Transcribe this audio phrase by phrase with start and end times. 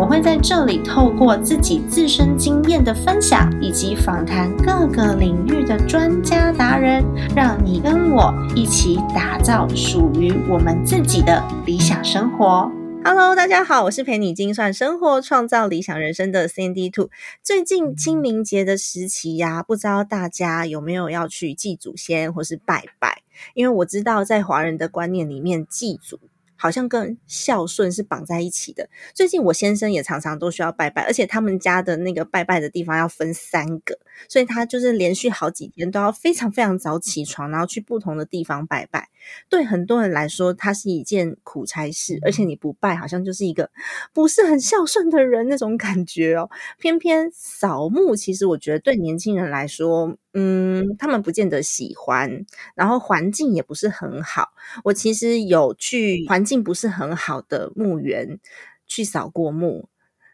[0.00, 7.04] 我会在这里透过自己自身经验的分享，以及访谈各个领域的专家达人，
[7.36, 12.72] 让你跟我一起打造属于我们自己的理想生活。
[13.04, 17.10] Hello，大家好，我是陪你精算生活、创造理想人生的 Sandy Two。
[17.42, 23.20] 最近清明节的时期呀，不知道大家有没有要去祭祖先或是拜拜？
[23.52, 26.18] 因为我知道在华人的观念里面，祭祖。
[26.60, 28.90] 好像跟孝顺是绑在一起的。
[29.14, 39.08] 最近我先生也常常都需要拜拜，而且他们家的那个拜拜的地方要分三个，所以他就是连续好几天都要非常非常早起床，然后去不同的地方拜拜。
[39.48, 43.70] 对很多人来说，它是一件苦差事，而且你不拜，好像就是一个
[44.12, 46.50] 不是很孝顺的人那种感觉哦。
[46.78, 54.50] 偏偏扫墓，其实我觉得对年轻人来说，嗯，他们不见得喜欢，然后环境也不是很好。
[54.84, 58.38] 我其实有去环境不是很好的墓园
[58.86, 59.88] 去扫过墓。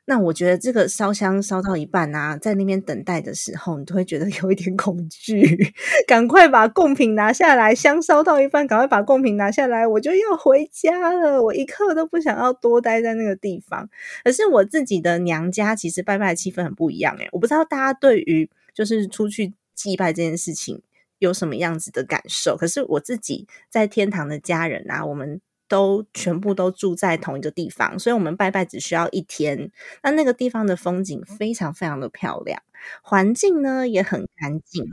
[0.08, 5.42] 那我觉得这个烧香烧到一半啊，在那边等待的时候，你都会觉得有一点恐惧，
[6.06, 7.75] 赶快把贡品拿下来。
[7.75, 11.42] 香烧到一半，赶快把贡品拿下来，我就要回家了。
[11.42, 13.88] 我一刻都不想要多待在那个地方。
[14.22, 20.82] 可是我自己的娘家其实拜拜的气氛很不一样诶，我不知道大家对于就是出去祭拜这件事情
[21.20, 22.56] 有什么样子的感受。
[22.56, 25.41] 可是我自己在天堂的家人啊，我们。
[25.69, 29.72] 都全部都住在同一个地方，所以我们拜拜只需要一天。
[30.00, 32.62] 那那个地方的风景非常非常的漂亮，
[33.02, 34.84] 环境呢也很干净，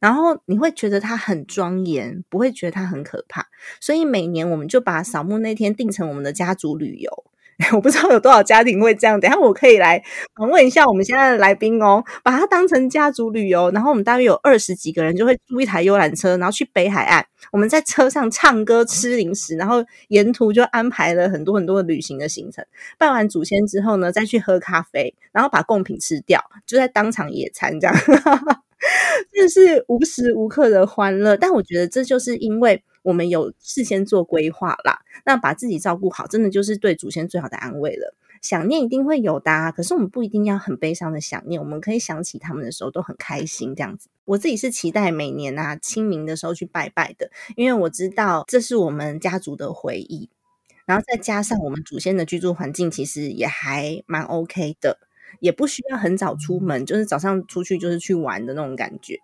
[0.00, 3.46] 然后你会觉得它很庄严，不会觉得它很可怕。
[3.80, 7.24] 所以每年我们就把扫墓那天定成我们的家族旅游。
[7.72, 10.00] 我不知道有多少家庭会这样，等下我可以来
[10.36, 22.64] 访问一下我们现在的来宾哦，把它当成家族旅游，然后我们大约有二十几个人，就会租一台游览车，然后去北海岸，我们在车上唱歌、吃零食，然后沿途就安排了很多很多的旅行的行程。
[22.96, 27.96] 拜完祖先之后呢，再去喝咖啡，然后把贡品吃掉，就在当场野餐，这样，
[29.34, 31.36] 这是无时无刻的欢乐。
[31.36, 32.84] 但我觉得这就是因为。
[33.08, 38.14] 我们有事先做规划啦，那把自己照顾好，真的就是对祖先最好的安慰了。
[38.42, 44.10] 想念一定会有的，可是我们不一定要很悲伤的想念，我们可以想起他们的时候都很开心这样子。
[44.26, 50.28] 我自己是期待每年啊清明的时候去拜拜的，因为我知道这是我们家族的回忆，
[50.84, 54.98] 然后再加上我们祖先的居住环境其实也还蛮 OK 的，
[55.40, 59.18] 也不需要很早出门，就是早上出去就是去玩的那种感觉。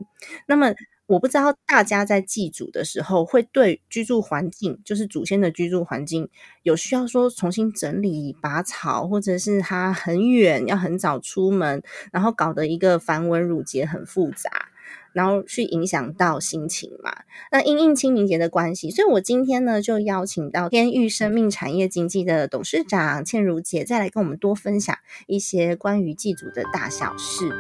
[0.47, 0.73] 那么。
[1.06, 6.31] 我不知道大家在祭祖的时候，会对居住环境，就是祖先的居住环境，
[6.62, 14.70] 有需要说重新整理拔草，或者是他很远要很早出门，然后搞得一个繁文缛节很复杂，
[15.12, 17.14] 然后去影响到心情嘛？
[17.53, 27.50] 那因应清明节的关系，所以我今天呢就邀请到天域生命产业经济的董事长倩如姐，再来跟我们多分享一些关于祭祖的大小事。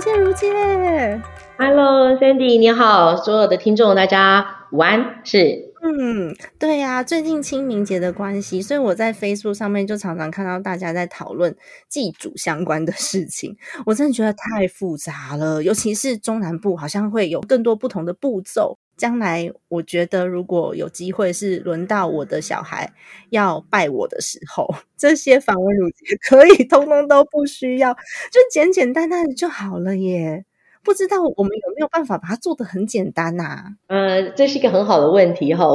[0.00, 1.22] 倩如见
[1.58, 11.54] ，Hello，Sandy，你好，所有的听众大家午安，是，嗯，对呀，最近清明节的关系，所以我在 Facebook 上面就常常看到大家在讨论
[11.86, 18.78] 祭祖相关的事情，我真的觉得太复杂了，尤其是中南部好像会有更多不同的步骤。
[19.00, 22.92] 将来我觉得，如果有机会是轮到我的小孩
[23.30, 24.68] 要拜我的时候，
[24.98, 25.96] 这些访问乳节
[26.28, 30.44] 可以通通都不需要，就简简单单的就好了耶。
[30.82, 33.76] 不知道我们有没有办法把它做得很简单呐？
[33.86, 35.66] 呃，这是一个很好的问题哈。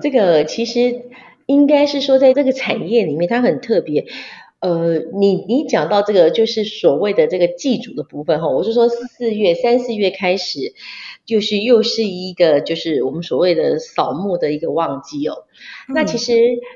[0.00, 1.02] 这个其实
[1.46, 4.06] 应该是说，在这个产业里面，它很特别。
[4.60, 10.74] 呃，你你讲到这个就是所谓的这个祭祖的部分哈，我是说四月三四月开始，
[11.30, 15.44] 就是又是一个就是我们所谓的扫墓的一个旺季哦。
[15.94, 16.34] 那其实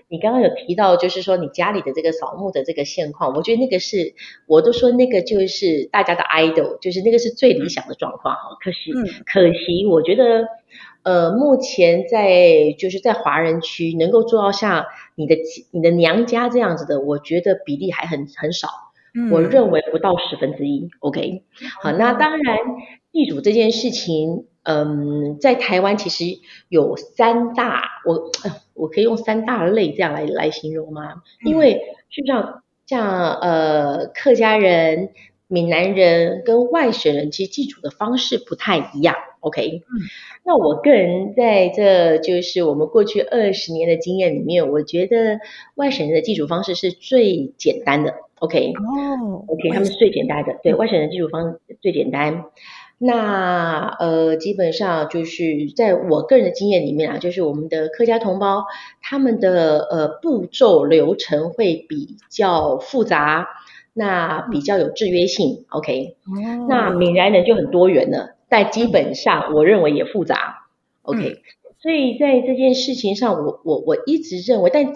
[0.08, 4.14] 你刚刚有提到，就是说你家里的这个扫墓的这个现况，我觉得那个是
[4.46, 8.56] 我都说那个就是大家的 idol，就是那个是最理想的状况哈。
[8.62, 8.92] 可惜
[9.26, 10.46] 可惜，我觉得。
[11.04, 15.36] 呃，目前在就是在华人区能够做到像你的
[15.70, 18.68] 你的娘家这样子的，我觉得比例还很很少。
[19.31, 20.88] 我认为不到十分之一。
[21.00, 21.44] OK，
[21.81, 22.58] 好，那当然
[23.12, 26.25] 地主这件事情，嗯，在台湾其实
[26.69, 28.31] 有三大，我
[28.75, 31.22] 我可以用三大类这样来来形容吗？
[31.44, 31.75] 因为
[32.11, 35.11] 事实上，像呃客家人、
[35.46, 39.14] 闽南人跟外省人，其实祭祖的方式不太一样。
[39.40, 40.00] OK，嗯，
[40.44, 45.38] 那我个人在这就是我们过去二十年的经验里面，我觉得
[45.76, 48.14] 外省人的祭祖方式是最简单的。
[48.44, 52.44] OK，哦，OK，他们是最简单的，对外省人技术方最简单。
[52.99, 58.64] 那呃，基本上就是在我个人的经验里面啊，就是我们的客家同胞，
[59.02, 63.49] 他们的呃步骤流程会比较复杂，
[63.93, 65.64] 那比较有制约性。
[65.70, 66.17] OK，
[66.69, 68.37] 那闽南人就很多元了。
[68.49, 70.67] 但基本上，我认为也复杂
[71.02, 71.38] ，OK。
[71.81, 74.94] 所以在这件事情上，我我我一直认为，但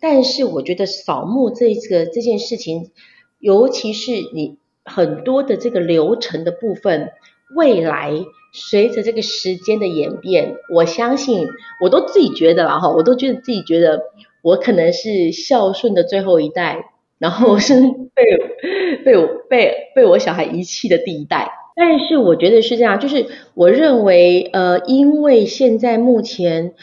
[0.00, 2.90] 但是我觉得扫墓这个这件事情，
[3.38, 7.10] 尤其是你很多的这个流程的部分，
[7.56, 8.12] 未来
[8.52, 11.46] 随着这个时间的演变，我相信
[11.82, 14.02] 我都自己觉得了哈，我都觉得自己觉得
[14.42, 17.74] 我可能是孝顺的最后一代，然后 是
[18.14, 21.50] 被被我被被我小孩遗弃的第一代。
[21.76, 26.74] 但是我觉得是这样，就是我认为，呃，因为现在目前，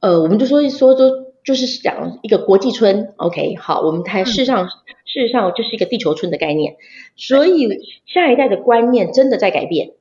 [0.00, 4.72] 呃，我们就说说说，就是讲一个国际村，OK，好，我们谈事实上，事
[5.04, 6.76] 实上就是一个地球村的概念，
[7.16, 7.68] 所以
[8.06, 9.92] 下一代的观念真的在改变，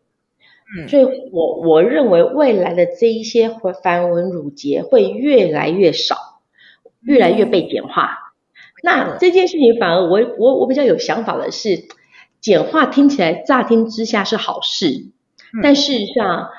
[0.78, 3.50] 嗯，所以我我认为未来的这一些
[3.84, 6.16] 繁文缛节会越来越少，
[7.02, 8.34] 越来越被简化。
[8.82, 11.84] 那这件事情反而我我我比较有想法的是。
[12.42, 15.06] 简化听起来乍听之下是好事，
[15.62, 16.50] 但事实上，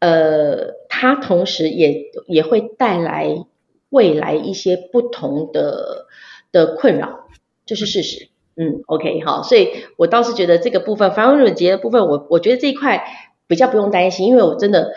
[0.00, 3.46] 呃，它同时也也会带来
[3.90, 6.06] 未来一些不同的
[6.50, 7.26] 的困扰，
[7.66, 8.28] 这是事实。
[8.56, 13.04] 嗯，OK，好，所以我倒是觉得这个部分繁文缛节的部分，我我觉得这一块
[13.46, 14.92] 比较不用担心，因为我真的，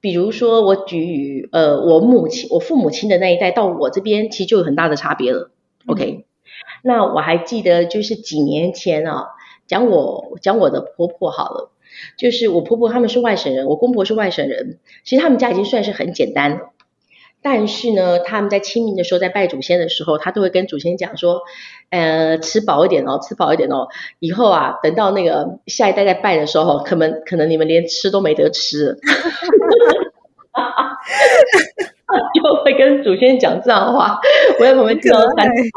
[0.00, 5.50] 比如说我举呃我母亲我父母亲的那一代到我这边，其实就有很大的差别了。
[5.86, 6.24] OK。
[6.82, 9.26] 那我还记得，就是几年前啊，
[9.66, 11.70] 讲我讲我的婆婆好了，
[12.16, 16.58] 就是我婆婆他们是外省人，我公婆是外省人，其实他们家已经算是很简单了。
[17.48, 21.42] 但是呢，他们在清明的时候，在拜祖先的时候，他都会跟祖先讲说，
[21.90, 23.86] 呃，吃饱一点哦，吃饱一点哦，
[24.18, 28.98] 以后啊，等到那个下一代在拜的时候，可能可能你们连吃都没得吃，
[32.34, 34.18] 就会跟祖先讲这样的话，
[34.58, 35.70] 我在旁边听到三次。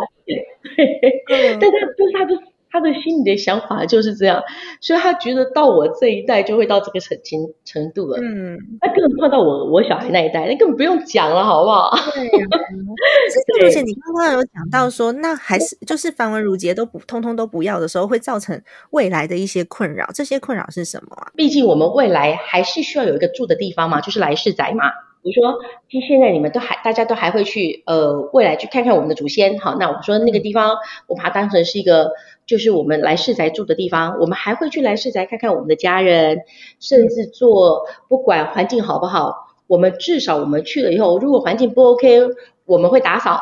[1.29, 2.33] 但他就是他的
[2.71, 4.41] 他的心里的想法就是这样，
[4.79, 8.19] 所以他觉得到我这一代就会到这个程程程度了。
[8.21, 11.95] 嗯，那更碰到我我小孩那一代，那根本不用讲了，好不好？
[12.15, 18.61] 对， 而且你刚刚有讲到说，那还是就是繁文缛节都不通通都不要的时候，会造成
[18.91, 20.09] 未来的一些困扰。
[20.13, 21.31] 这些困扰是什么啊？
[21.35, 24.85] 毕竟我们未来还是需要有一个住的地方嘛，就是来世宅嘛。
[25.21, 29.59] 比如说，其实现在你们都还，大家都还会去，呃，未来去看看我们的祖先。
[29.59, 30.77] 好，那我说那个地方，
[31.07, 32.11] 我把它当成是一个，
[32.49, 34.17] 就是我们来世宅住的地方。
[34.19, 36.39] 我们还会去来世宅看看我们的家人，
[36.79, 39.35] 甚至做不管环境好不好，
[39.67, 42.21] 我们至少我们去了以后，如果环境不 OK，
[42.65, 43.39] 我们会打扫。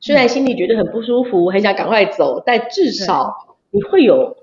[0.00, 4.36] 虽然心里觉得很不舒服，很想赶快走，但至少你会有，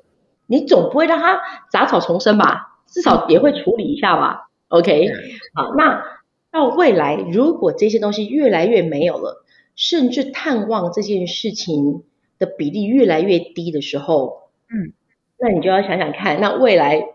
[0.45, 1.39] 你总不会让它
[1.71, 2.75] 杂草丛生吧？
[2.88, 5.09] 至少也会处理一下吧？OK，
[5.53, 6.03] 好，那。
[6.51, 9.43] 到未来，如果这些东西越来越没有了，
[9.75, 12.03] 甚至探望这件事情
[12.39, 14.94] 的比例越来越低的时候，嗯，
[15.38, 17.06] 那你就要想想看，那未来，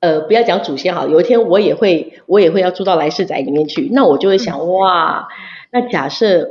[0.00, 5.28] 呃，不要讲祖先哈，有一天我也会，我也会要住到来世宅里面去，那我就会想，哇，
[5.70, 6.50] 那假设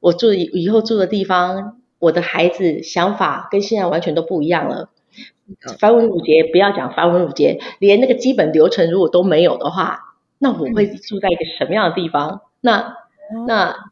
[0.00, 4.90] 我住以后住的地方，我的孩子想法跟现在完全都不一样了，
[5.78, 10.02] 繁文缛节不要讲繁文缛节，连那个基本流程如果都没有的话。
[10.38, 12.42] 那我会住在一个什么样的地方？
[12.60, 12.94] 那
[13.46, 13.90] 那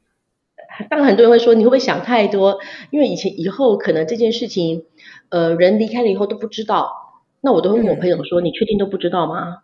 [0.91, 2.59] 当然很多人会说你会不会想太多？
[2.91, 4.85] 因为以前以后可能这件事情，
[5.29, 6.93] 呃，人离开了以后都不知道。
[7.41, 9.59] 那我都会问我朋友说：“你确定都不知道吗？”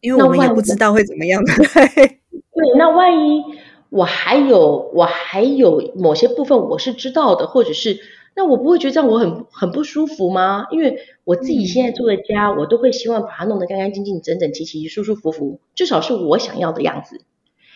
[0.00, 1.42] 因为我们也不知道会怎么样。
[1.46, 3.44] 对，那万一
[3.90, 8.00] 我还有我还有某些部分我是知道的，或者是。
[8.36, 10.66] 那我不会觉得这样我很很不舒服吗？
[10.72, 17.20] 因为我自己现在住的家，我都会希望把它弄得干干净净、整整齐齐、舒舒服服，至少是我想要的样子。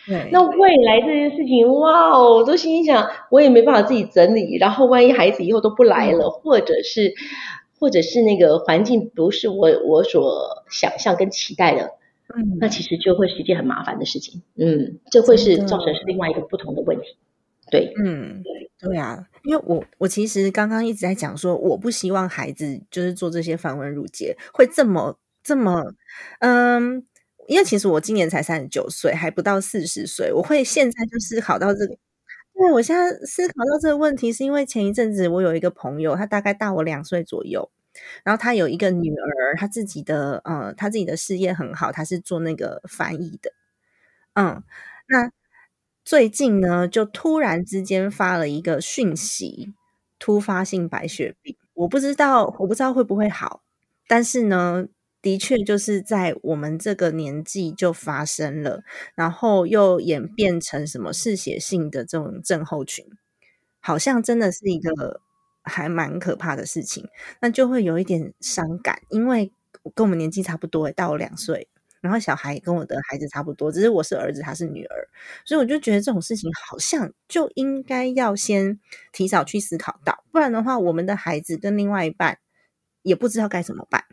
[0.09, 0.29] 对。
[0.31, 4.57] 那未来这件事情，哇哦，我都心里想，我也没办法自己整理。
[4.57, 7.13] 然后万一孩子以后都不来了，或者是
[7.79, 11.91] 或者是那个环境不是我我所想象跟期待的，
[12.35, 14.41] 嗯，那其实就会是一件很麻烦的事情。
[14.57, 17.15] 嗯，这会是造成是另外一个不同的问题。
[17.71, 18.41] 对，嗯，
[18.79, 25.93] 对啊，因为我我其实刚刚一直在讲说，我不希望孩子就是做这些繁文缛节会这么这么，
[26.39, 27.05] 嗯，
[27.49, 31.97] 因为其实我今年才三十九岁，还不到四十岁，我会现在就思考到这个。
[32.53, 37.71] 对，我现在思考到这个问题，是因为前一阵子我有一个朋友，他大概大我两岁左右，
[38.23, 43.51] 然后他有一个女儿，他自己的呃，他自己的事业很好，他是做那个翻译的，
[44.35, 44.63] 嗯，
[45.07, 45.31] 那
[46.05, 49.73] 最近呢，就突然之间发了一个讯息，
[50.19, 53.63] 突发性白血病，我不知道，我不知道会不会好，
[54.07, 54.87] 但是呢。
[55.21, 58.83] 的确，就是在我们这个年纪就发生了，
[59.15, 63.05] 然后又演变成什么嗜血性的这种症候群，
[63.81, 65.21] 好像真的是一个
[65.63, 67.05] 还蛮可怕的事情。
[67.41, 69.51] 那就会有一点伤感，因为
[69.93, 71.67] 跟我们年纪差不多，大我两岁，
[71.99, 75.09] 然后小孩跟我的孩子差不多，只是我是儿子，他是女儿，
[75.45, 78.79] 所以我就觉得这种事情好像就应该要先
[79.11, 82.39] 提早去思考到，不然的话，我们的孩子跟另外一半
[83.03, 84.05] 也不知道该怎么办。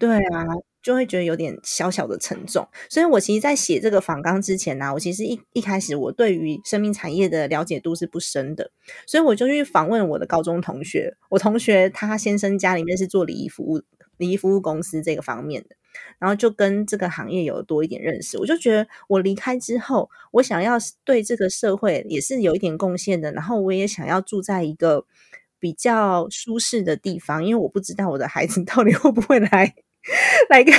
[0.00, 0.46] 对啊，
[0.82, 2.66] 就会觉得有点小小的沉重。
[2.88, 8.70] 所以我其实，在写这个访纲之前呢，我其实一一开始我对于生命产业的了解度是不深的，
[9.06, 11.14] 所以我就去访问我的高中同学。
[11.28, 13.82] 我同学他先生家里面是做礼仪服务、
[14.16, 15.76] 礼仪服务公司这个方面的，
[16.18, 18.38] 然后就跟这个行业有多一点认识。
[18.38, 25.04] 我就觉得我离开之后，我想要对这个社会也是有一点贡献的，然后我也想要住在一个
[25.58, 29.74] 比较舒适的地方，因为我不知道我的孩子 到底会不会来。
[30.50, 30.74] 来看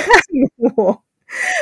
[0.76, 1.02] 我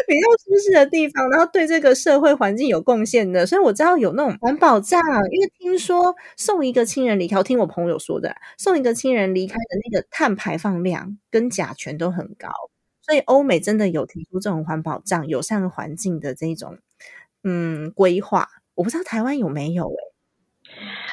[0.06, 5.00] 比较舒适的地方，然后对这个社会环境有贡献的，所以我知道有那种环保站，
[5.32, 12.48] 因为听说送一个亲人离开，我听我朋友说的，送一个亲人离开的那个碳排放量跟甲醛都很高，
[13.02, 16.78] 所以欧美真的有提出这种环保站、友善环境的这种
[17.44, 20.19] 嗯规划，我不知道台湾有没有哎。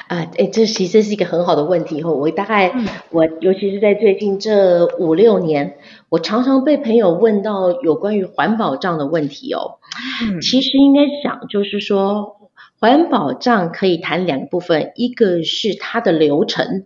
[0.08, 2.02] 啊，哎，这其实是一个很好的问题。
[2.02, 2.72] 后我大概，
[3.10, 5.76] 我尤其是在最近这五六年，
[6.08, 9.78] 我常常被朋友问到有关于环保账的问题哦。
[10.24, 12.38] 嗯，其实应该想，就是说
[12.80, 16.84] 环保账可以谈两部分，一个是它的流程，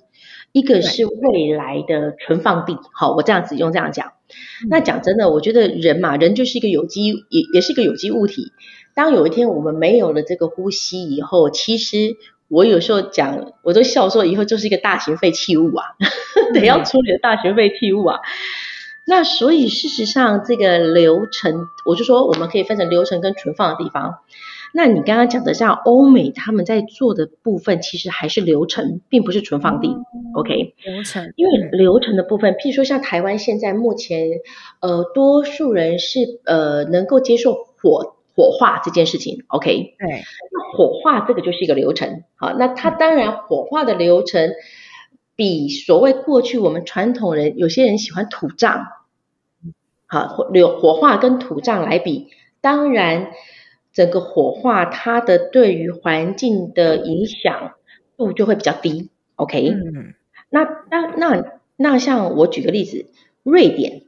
[0.51, 2.77] 一个是未来的存放地。
[2.93, 4.15] 好，我这样子用这样讲。
[4.69, 8.51] 那讲真的，我觉得人嘛，人就是一个有机，也也是一个有机物体。
[8.95, 12.17] 当有一天我们没有了这个呼吸以后，其实。
[12.53, 15.87] 我有时候讲，我都笑说，以后就是一个大型废弃物啊，
[16.53, 18.21] 得要处理的大型废弃物啊。
[19.07, 24.19] 那所以事实上，这个流程，我就说我们可以分成流程跟存放的地方。
[24.75, 29.97] 那你刚刚讲的像欧美他们在做的部分，其实还是流程，并不是存放地。
[30.35, 34.29] OK，流程，因为流程的部分，譬如说像台湾现在目前，
[34.81, 38.17] 呃，多数人是呃能够接受火。
[38.35, 40.09] 火化这件事情，OK，对，
[40.51, 44.53] 那火化这个就是一个流程，好，那它当然火化的流程
[45.37, 48.87] 比所谓过去我们传统人有些人喜欢土葬，
[50.07, 52.29] 好，火流火化跟土葬来比，
[52.61, 53.33] 当然
[53.93, 57.73] 整个火化它的对于环境的影响
[58.17, 60.15] 度就会比较低，OK，嗯，
[60.49, 61.45] 那那那
[61.77, 63.07] 那像我举个例子，
[63.43, 64.05] 瑞典。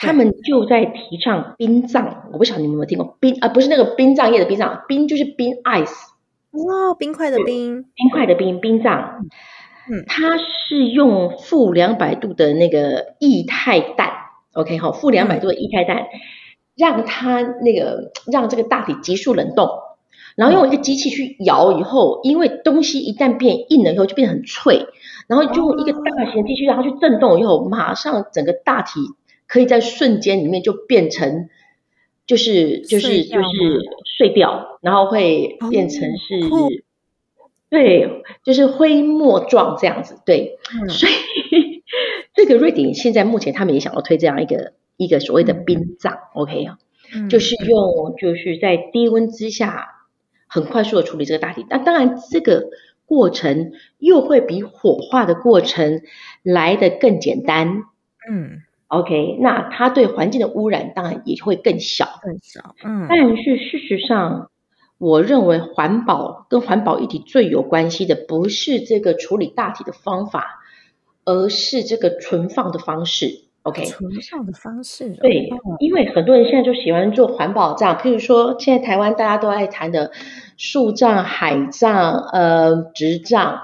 [0.00, 3.48] 他们就在提倡冰葬，我不晓得你们有没有听过冰啊？
[3.48, 5.92] 不是那个冰葬业的冰葬，冰就是冰 ice，
[6.52, 9.26] 哇，冰块的冰，冰块的冰，冰葬。
[9.90, 14.12] 嗯，它是用负两百度的那个液态氮
[14.52, 16.06] ，OK 好，负两百度的液态氮，
[16.76, 19.68] 让它那个让这个大体急速冷冻，
[20.36, 24.86] 然后用一个机器去摇以后，因为东西一旦变硬了以后就变得很脆，
[25.26, 29.00] 然后就用一个大型机器让它去震动以后，马上整个大体。
[29.48, 31.48] 可以在瞬间里面就变成，
[32.26, 33.48] 就是就是就是
[34.18, 36.84] 碎掉，然后会变成是，
[37.70, 40.58] 对，就是灰末状这样子，对，
[40.90, 41.82] 所以
[42.34, 46.78] 这个瑞典现在目前他们也想要推这样一个一个所谓的冰葬，OK 啊，
[47.30, 49.86] 就是用就是在低温之下
[50.46, 52.68] 很快速的处理这个大体，那当然这个
[53.06, 56.02] 过程又会比火化的过程
[56.42, 57.84] 来的更简单，
[58.30, 58.62] 嗯。
[58.88, 62.74] OK，那它对环境的污染当然也会更小，更小。
[62.82, 64.50] 嗯，但是事实上，
[64.96, 70.60] 我认为环保跟环保议题最有关系的不是这个处理大体的方法，
[71.26, 73.44] 而是这个存放的方式。
[73.64, 75.10] OK，存放的方式。
[75.20, 80.10] 对，因为很多人现在就喜欢做环保账，譬如说现在台湾大家都爱谈的
[80.56, 83.60] 树葬、海葬、呃植葬。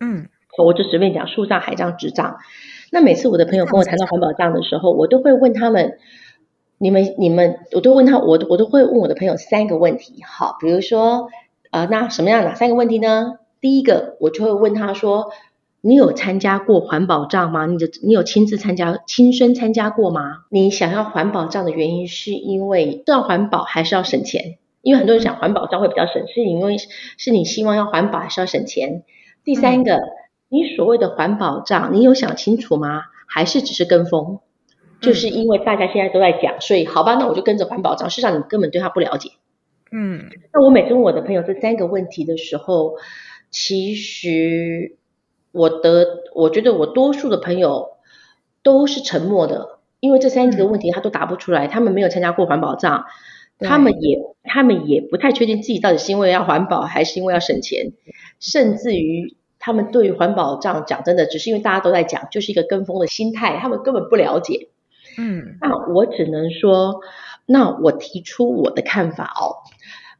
[0.00, 0.28] 嗯，
[0.62, 2.36] 我就随便讲树葬、海葬、植葬。
[2.90, 5.98] 那每次我的朋友跟我谈到环保账的时候，我都会问他们，
[6.78, 11.28] 你们你们，我都问他，我我都会问我的朋友三个问题，好，比如说，
[11.70, 13.38] 呃，那什么样哪三个问题呢？
[13.60, 15.30] 第一个，我就会问他说，
[15.80, 17.66] 你有参加过环保账吗？
[17.66, 20.44] 你的你有亲自参加、亲身参加过吗？
[20.48, 24.58] 你想要环保账的原因是因为要环保还是要省钱？
[24.80, 29.02] 因为很多人想环保账会比较省，是因为是你希望要环保还是要省钱？
[29.44, 30.00] 第三个，
[30.48, 33.02] 你所谓的环保账，你有想清楚吗？
[33.26, 34.40] 还是只是跟风？
[35.00, 38.10] 就是因为大家现在都在讲，所以好吧，那我就跟着环保账。
[38.10, 39.30] 事实上，你根本对它不了解。
[39.92, 42.96] 嗯，那我每次问我的朋友这三个问题的时候，
[43.50, 44.96] 其实
[45.52, 47.90] 我的我觉得我多数的朋友
[48.62, 53.04] 都是沉默的，因为这三个问题他都答不出来，他们没有参加过环保账，
[53.60, 57.92] 他们也他们也不太确定自己到底是因为要环保还是因为要省钱，
[58.40, 64.68] 甚至于他们对于环保这样讲真的，只是因为大家都在讲，就是一个跟风的心态，他们根本不了解。
[65.18, 67.00] 嗯，那我只能说，
[67.44, 69.66] 那我提出我的看法哦。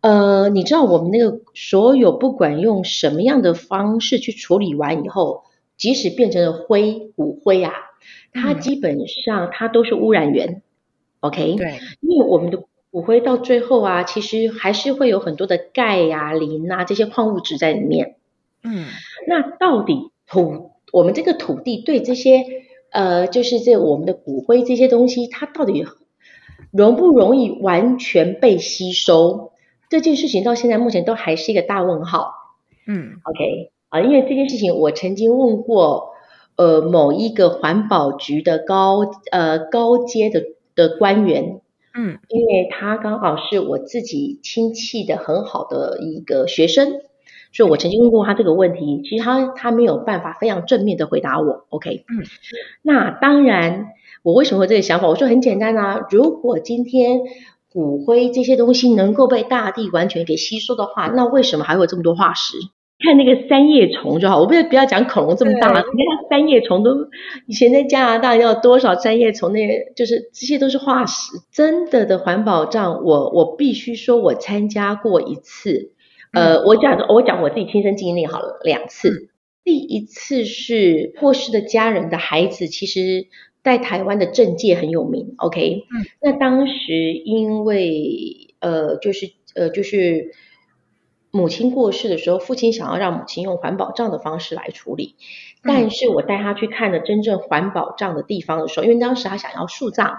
[0.01, 5.45] 呃，你知道我们那个所有不管用什么样的方式去处理完以后，
[5.77, 7.73] 即使变成了灰骨灰啊，
[8.33, 10.63] 它基本上它都是污染源
[11.21, 11.57] ，OK？
[11.57, 18.17] 对，因为我们的骨灰到最后啊，其实还是会有很多的钙呀、磷啊这些矿物质在里面。
[18.63, 18.87] 嗯，
[19.27, 22.45] 那到底土我们这个土地对这些
[22.91, 25.87] 呃，就是这我们的骨灰这些东西，它到底
[26.73, 29.53] 容不容易完全被吸收？
[29.91, 32.33] 这件事情到现在目前都还是一个大问号。
[32.87, 36.11] 嗯，OK 啊，因为这件事情我曾经问过
[36.57, 39.01] 呃某一个环保局的高
[39.31, 40.43] 呃高阶的
[40.75, 41.61] 的官员，
[41.95, 47.01] 嗯因为他刚好是我自己亲戚的很好的一个学生，
[47.53, 52.25] 所以我曾经问过他这个问题，其实他他没有办法非常正面的回答我，OK，嗯，
[52.83, 53.87] 那当然
[54.23, 55.09] 我为什么会这个想法？
[55.09, 57.21] 我说很简单啊，如果今天
[57.73, 62.57] 骨灰这些东西能够被大地完全给吸收的话，那为什么还会有这么多化石？
[63.01, 66.91] 看那个三叶虫就好，我不要不要讲恐龙这么大，你看它三叶虫都
[67.47, 71.39] 以前在加拿大要多少三叶虫，那就是这些都是化石。
[71.53, 75.93] 真的的环保账，我我必须说，我参加过一次，
[76.33, 79.31] 呃，我讲我讲我自己亲身经历好了，两次。
[79.65, 83.27] 第一次是过世的家人的孩子，其实
[83.63, 90.33] 在台湾的政界很有名，OK，嗯，那当时因为呃，就是呃，就是
[91.31, 95.17] 母亲过世的时候，父亲想要让母亲用环保账的方式来处理，
[95.63, 100.19] 但是我带他去看了真正环保账的地方的时候，因为当时他想要树葬，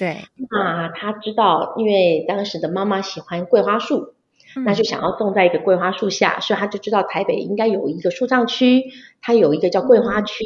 [0.00, 0.16] 对，
[0.50, 4.14] 那他知道，因为当时的妈妈喜欢桂花树，
[4.64, 8.84] 那就想要种在一个桂花树下，所以他就知道台北应该有一个树葬区，
[9.22, 10.44] 它有一个叫桂花区，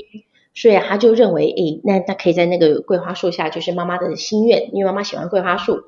[0.55, 5.85] 所以他就认为，诶，那他可以在那个桂花树下，就是妈妈的心愿，因为妈妈喜欢桂花树。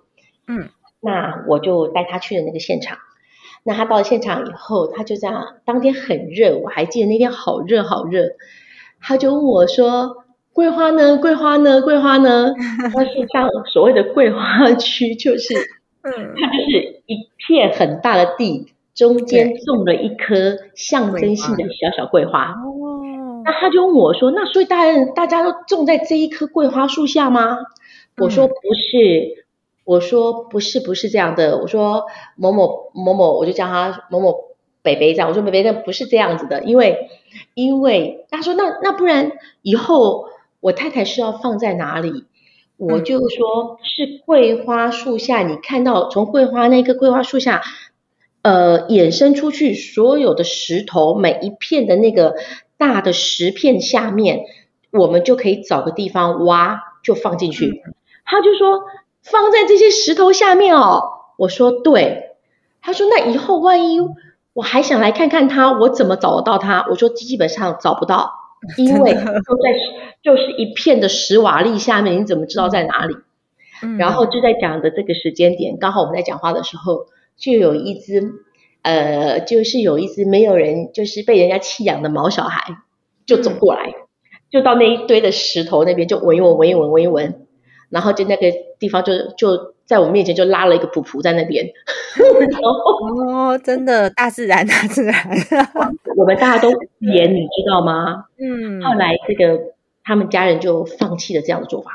[0.49, 0.69] 嗯，
[1.01, 2.99] 那我就带他去了那个现场。
[3.65, 8.29] 那他到了现场以后，他就这样，当天很热，我还记得那天好热好热，
[9.01, 10.25] 他就问我说
[10.55, 11.17] ：“桂花呢？
[11.19, 11.83] 桂花呢？
[11.83, 12.55] 桂花呢？”
[12.95, 15.53] 那是像所谓的桂花区，就是
[16.07, 22.53] 嗯它就是一片很大的地，中间种了一棵象征性的小小桂花。
[22.53, 27.59] 哦，那他就问我说：“那所以大家大家都种在这一棵桂花树下吗？”
[28.19, 29.47] 我说：“不是。”
[29.85, 34.35] 我说：“不是，不是这样的。”我说：“某某某某，我就叫他某某
[34.83, 37.09] 北北这样。”我说：“北北，那不是这样子的，因为
[37.55, 40.29] 因为他说那那不然以后
[40.61, 42.25] 我太太是要放在哪里？”
[42.79, 47.63] 我就说是桂花树下，你看到从桂花那棵桂花树下，
[48.43, 52.35] 呃，衍生出去所有的石头，每一片的那个
[52.77, 54.45] 大的石片下面，
[54.91, 57.83] 我们就可以找个地方挖，就放进去。
[58.25, 58.83] 他就说
[59.23, 61.03] 放在这些石头下面哦。
[61.39, 62.25] 我说对。
[62.83, 63.99] 他说那以后万一
[64.53, 66.87] 我还想来看看他，我怎么找得到他？
[66.89, 68.33] 我说基本上找不到，
[68.77, 69.73] 因为都在
[70.23, 73.15] 就是一片的石瓦砾下面，你怎么知道在哪里？
[73.83, 73.99] 嗯？
[73.99, 78.23] 然后就在讲的这个时间点，刚好我们在讲话的时候，就有一只
[78.83, 82.79] 呃，就是有一只没有人就是被人家弃养的毛小孩，
[83.27, 83.95] 就走过来，
[84.51, 87.47] 就到那一堆的石头那边就闻一闻，闻一闻，闻一闻，
[87.91, 88.47] 然后就那个
[88.79, 91.65] 地方就就在我面前就拉了一个噗噗在那边，
[93.33, 95.15] 哦，真的大自然，大自然，
[96.17, 98.25] 我们大家都演， 你知道吗？
[98.39, 99.59] 嗯，后来这个
[100.05, 101.91] 他们家人就放弃了这样的做法。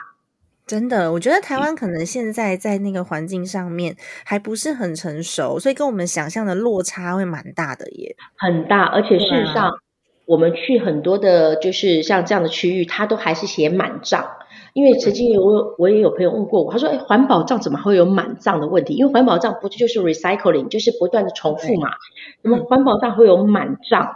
[0.65, 8.15] 真的，我觉得台湾可能现在在那个环境上面还不是很成熟，所以跟我们想象的落差会蛮大的耶。
[8.37, 9.69] 很大，而且事实上，
[10.25, 14.25] 我们去很多的，就是像这样的区域，它都还是写满账。
[14.73, 18.93] 因为曾经有我我也有朋友问过我，他说：“哎，环保账怎么会有满账的问题？
[18.95, 21.89] 因为环保账不就是 recycling，就是不断的重复嘛？
[22.41, 24.15] 那么环保账会有满账？”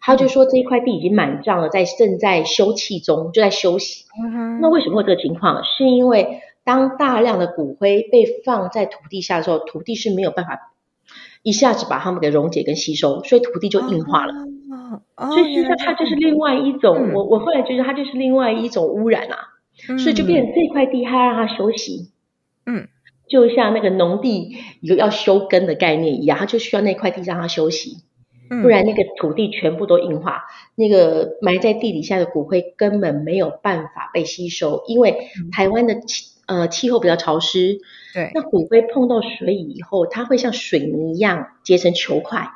[0.00, 4.04] 他就说这一块地已经满账了，在正在休憩中，就在休息。
[4.22, 5.62] 嗯那为什么会有这个情况？
[5.64, 10.72] 是因为当大量的骨灰被放在土地下的时候，土地是没有办法
[11.42, 14.32] 一下子把它们给溶解跟吸收，所以土地就硬化了。
[15.30, 19.36] 所以实际上它就是另外一种，嗯我我后来觉得它就是另外一种污染啊，
[19.98, 22.10] 所以就变成这块地它让它休息，
[22.66, 22.88] 嗯。
[23.28, 27.96] 就像那个农地有要休耕的概念一样，它就需要那块地让它休息，
[28.50, 28.62] 嗯。
[28.62, 30.44] 不然那个土地全部都硬化，
[30.76, 37.78] 那个埋在地底下的骨灰根本没有办法被吸收，因为台湾的气呃气候比较潮湿，
[38.14, 42.48] 对，那骨灰碰到水以后，它会像水泥一样结成球块。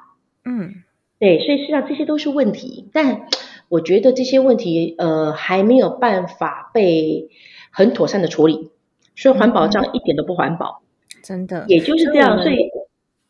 [0.45, 0.85] 嗯。
[1.19, 3.27] 对，所以实际上这些都是问题，但
[3.71, 7.29] 我觉得这些问题呃还没有办法被
[7.71, 8.73] 很妥善的处理，
[9.15, 10.83] 所以环保账一点都不环保，
[11.23, 12.43] 真的，也就是这样。
[12.43, 12.69] 所以，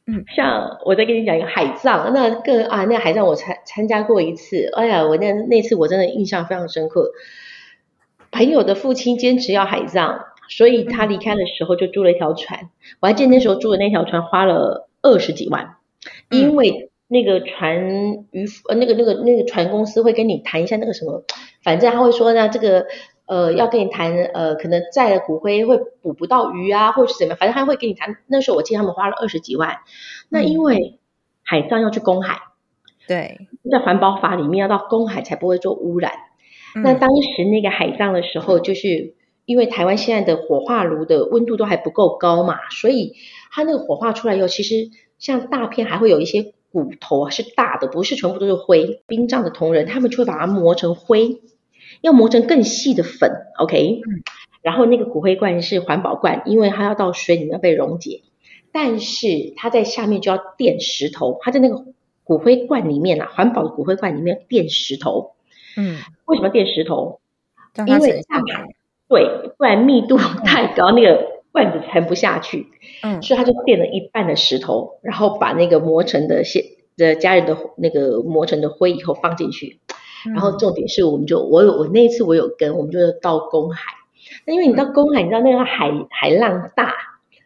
[0.07, 7.13] 嗯，像我再跟你讲一个海葬，那个啊，那个海葬我参参加过一次，哎呀，我那那次我真的印象非常深刻。
[8.31, 12.71] 朋友的父亲坚持要海葬，所以他离开的时候就租了一条船。
[13.01, 15.77] 我还记得那时候租的那条船花了二十几万，
[16.31, 21.25] 因为那个船渔夫呃那个那个那个船公司会跟你谈一下那个什么，
[21.65, 22.87] 反正他会说呢这个
[23.27, 28.17] 呃要跟你谈呃可能载了骨灰会捕不到鱼啊，或者是怎么样，反正他会跟你谈。
[28.29, 29.79] 那时候我记得他们花了二十几万，
[30.29, 31.01] 那因为
[31.43, 32.39] 海葬要去公海，
[33.09, 36.13] 对，在环保法里面要到公海才不会做污染。
[36.77, 39.15] 那嗯当时那个海葬的时候，就是
[39.47, 43.15] 因为台湾现在的火化炉的温度都还不够高嘛，所以
[43.51, 49.03] 它那个火化出来以后，其实像大片还会有一些骨头啊是大的，不是全部都是灰。
[49.07, 51.41] 殡葬的同仁他们就会把它磨成灰，
[52.01, 54.03] 要磨成更细的粉，OK？
[54.63, 58.23] 然后那个骨灰罐是环保罐，因为它要到水里面被溶解，
[58.73, 61.87] 但是它在下面就要垫石头，它在那个
[62.25, 65.33] 骨灰罐里面啊，环保的骨灰罐里面垫石头。
[65.77, 67.21] 嗯，为什么垫石头？
[67.87, 68.75] 因为沉下去，
[69.09, 72.67] 对，不然密度太高，那个罐子沉不下去，
[73.03, 76.65] 嗯所以他就垫了一半的石头，然后把那个磨成的些
[76.97, 79.81] 的家人的那个磨成的灰以后放进去，
[80.27, 83.93] 嗯然后重点是我们就我有我那一次我有跟我们就到公海，
[84.47, 86.95] 那因为你到公海，你知道那个海海浪大，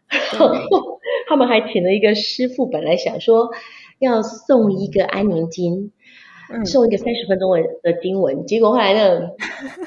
[0.09, 3.51] 然后 他们还请了一个师傅，本来想说
[3.99, 5.93] 要送一个安宁经。
[6.53, 9.31] 嗯送一个三十分钟的的经文，结果后来那个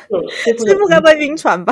[0.09, 1.71] 有师傅师傅该不会晕船吧？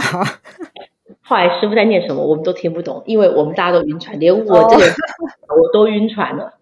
[1.26, 4.86] 后来师傅在念什么，我们都听不懂，因为我们大家都晕船，连我这个、
[5.50, 6.54] 我都晕船了。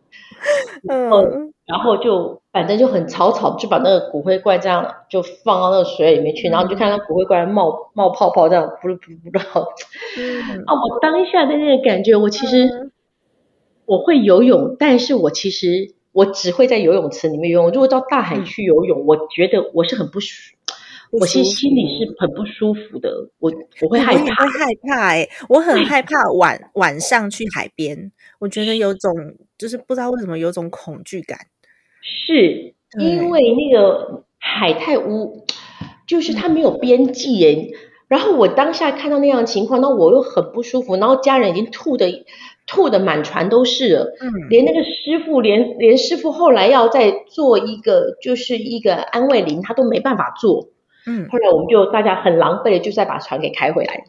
[0.90, 9.74] 嗯然后就反正就很草草，就把那个骨灰罐这样就放到那个水里面去，然后你就看到骨灰罐冒冒泡泡这样，不是不是不知道。
[10.18, 12.92] 嗯啊，我当下的那个感觉，我其实
[13.86, 17.72] 我会游泳，但是我其实我只会在游泳池里面游泳。
[17.72, 20.63] 如果到大海去游泳，我觉得我是很不舒，不
[21.20, 24.20] 我其实心里是很不舒服的，我我会哎害怕。
[24.20, 29.14] 我也会害怕哎、我很害怕晚晚上去海边，我觉得有种
[29.58, 31.38] 就是不知道为什么有种恐惧感。
[32.02, 35.46] 是因为那个海太污，
[36.08, 37.72] 就是它没有边际耶。
[38.08, 42.26] 然后我当下看到那样的情况，那我又很不舒服，然后家人已经吐的
[42.68, 50.70] 吐的满船都是了，嗯连那个师傅，连连师傅后来要再做一个就是一个安慰灵，他都没办法做。
[51.06, 54.04] 嗯，后来我们就大家很狼狈的就再把船给开回来。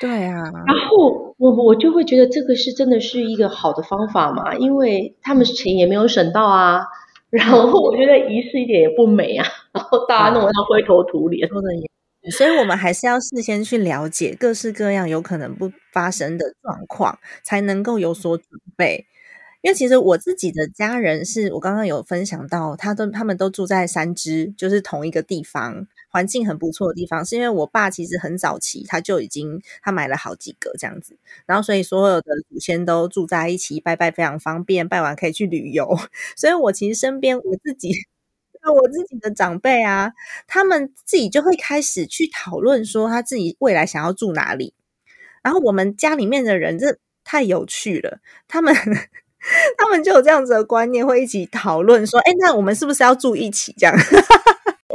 [0.00, 6.84] 对啊，然后我我就会觉得这个是真的是一个好的方法嘛，因为他们钱也没有省到啊，
[7.30, 11.48] 然后我觉得仪式一点也不美啊，然后大家弄得像灰头土脸。
[11.48, 19.06] 说的也，所以我们还是要事先去了解各式各样有可能不发生的状况，才能够有所准备。
[19.62, 27.24] 因为其实我自己的家人是我刚刚有分享到，他都他们都住在三支，就是同一个地方，环境很不错的地方。
[27.24, 35.98] 是因为我爸其实很早期他就已经他买了好几个这样子，然后所以所有的祖先都住在一起，拜拜非常方便，拜完可以去旅游。
[36.36, 37.90] 所以我其实身边我自己。
[38.82, 40.12] 我自己的长辈啊，
[40.46, 44.72] 他们自己就会开始去讨论说他自己未来想要住哪里。
[45.42, 48.74] 然后我们家里面的人，这太有趣了，他们
[49.76, 53.94] 他们就有这样子的观念，会一起讨论说，哎，那我们是不是要住一起这样？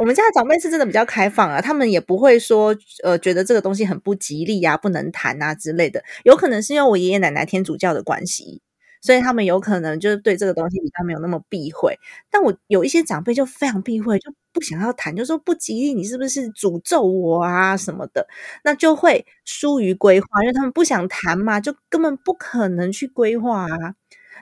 [0.00, 6.02] 我们家的长辈是真的比较开放啊，他们也不会说，呃，觉得这个东西很不吉利啊，不能谈啊之类的。
[6.24, 8.62] 有可能是因为我爷爷奶奶天主教的关系，
[9.02, 11.98] 所以他们有可能就是对这个东西比较没有那么避讳。
[12.30, 18.26] 但我有一些长辈就非常避讳，就不想要谈，就说不吉利，你是不是诅咒我啊什么的？
[18.64, 23.94] 那就会疏于规划，因为他们不想谈嘛，就根本不可能去规划啊。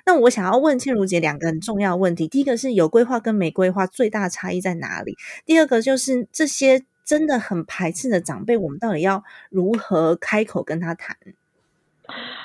[0.09, 5.18] 那我想要问倩如姐两个很重要的问题，第一个是有规划跟没规划最大的差异在哪里？
[5.44, 11.14] 第二个就是这些真的很排斥的长辈，我们到底要如何开口跟他谈？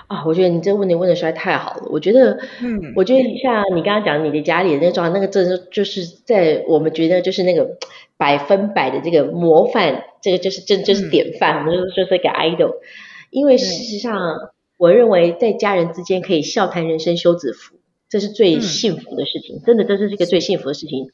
[0.08, 1.88] 啊，我觉得你这个问题问的实在太好了。
[1.90, 7.78] 我觉得，嗯我觉得像你刚刚讲你的家里的那个状态，那个真的就是在我们觉得就是那个
[8.18, 12.74] 百分百的这个模范，这个就是真就是嗯典范，我们就是就是一个 idol。
[13.30, 14.14] 因为事实上，
[14.84, 17.78] 我认为在家人之间可以笑谈人生、休止符，
[18.10, 21.08] 这是最嗯幸福的事情，真的，这是一个最幸福的事情。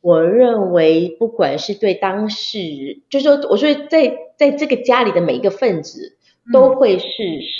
[0.00, 6.16] 我认为，不管是对当事，就是说，我说在在这个家里的每一个分子，
[6.54, 7.06] 都会是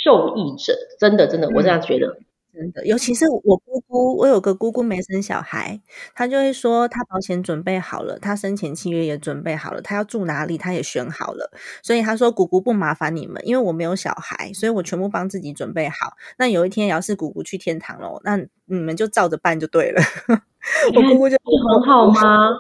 [0.02, 2.16] 受益者，真的，真的，我这样觉得。
[2.54, 5.80] 真的，尤其是我姑姑，我有个姑姑没生小孩，
[6.14, 11.50] 她就会说她保险准备好了，她生前契约也准备好了，她要住哪里她也选好了，
[11.82, 16.12] 所以她说姑姑不麻烦你们，因为我没有小孩，所以我全部帮自己准备好。
[16.36, 18.36] 那有一天要是姑姑去天堂了，那
[18.66, 20.02] 你们就照着办就对了。
[20.94, 22.50] 我姑姑就不是很好吗？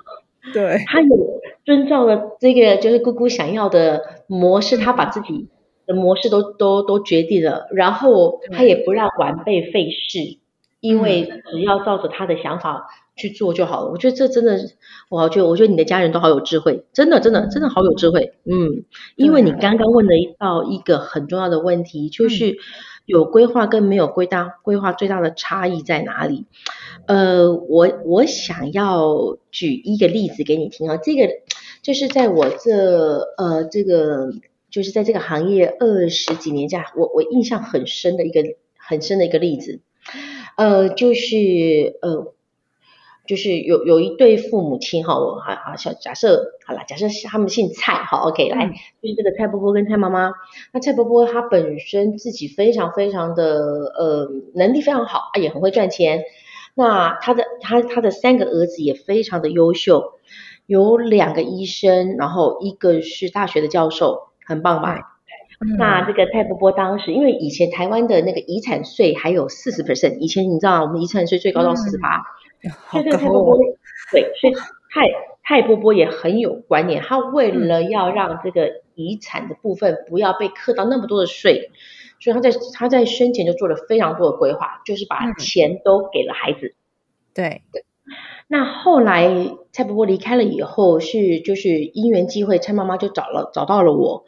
[0.54, 5.48] 对，她有遵照了这个就是姑姑想要的模式，她把自己
[5.86, 10.38] 的模式都都都决定了，然后他也不让晚辈费事，
[10.80, 13.90] 因为只要照着他的想法去做就好了。
[13.90, 14.74] 我觉得这真的是，
[15.08, 18.34] 我觉得我觉得你的家人都好有智慧，真的真的真的好有智慧。
[18.44, 18.84] 嗯，
[19.16, 22.56] 因为你刚刚问了一到一个很重要的问题，就是
[23.04, 26.46] 有规划跟没有规大规划最大的差异在哪里？
[27.06, 31.28] 呃，我我想要举一个例子给你听啊，这个
[31.82, 34.28] 就是在我这呃这个
[34.72, 38.42] 就是在这个行业二十几年下，我我印象很深的一个
[38.76, 39.80] 很深的一个例子，
[40.56, 42.34] 呃，就是呃。
[43.24, 48.66] 就是有有一对父母亲哈，我好好假假设好了，假设是他们姓蔡，好，OK，来，
[49.00, 50.32] 就是这个蔡伯伯跟蔡妈妈。
[50.72, 53.44] 那蔡伯伯他本身自己非常非常的
[53.96, 56.24] 呃能力非常好，啊也很会赚钱。
[56.74, 60.14] 那他的他他的三个儿子也非常的优秀，
[60.66, 65.08] 有两个医生，然后一个是大学的教授，很棒吧？
[65.78, 72.22] 那这个蔡伯伯当时，因为以前台湾的那个遗产税还有四十 percent，以前你知道我们遗产税最高到四十八，
[72.90, 73.56] 所以这个蔡伯伯
[74.10, 75.08] 对，所以蔡
[75.44, 81.70] 蔡伯伯也很有观念，他为了要让这个遗产的部分不要被课到那么多的税，
[82.18, 86.74] 所以他在他在生前就做了非常多的规划，就是把钱都给了孩子。
[87.32, 87.62] 对。
[87.72, 87.84] 对。
[88.52, 89.30] 那后来
[89.72, 94.26] 蔡伯伯离开了以后，是就是因缘机会，蔡妈妈就找了找到了我。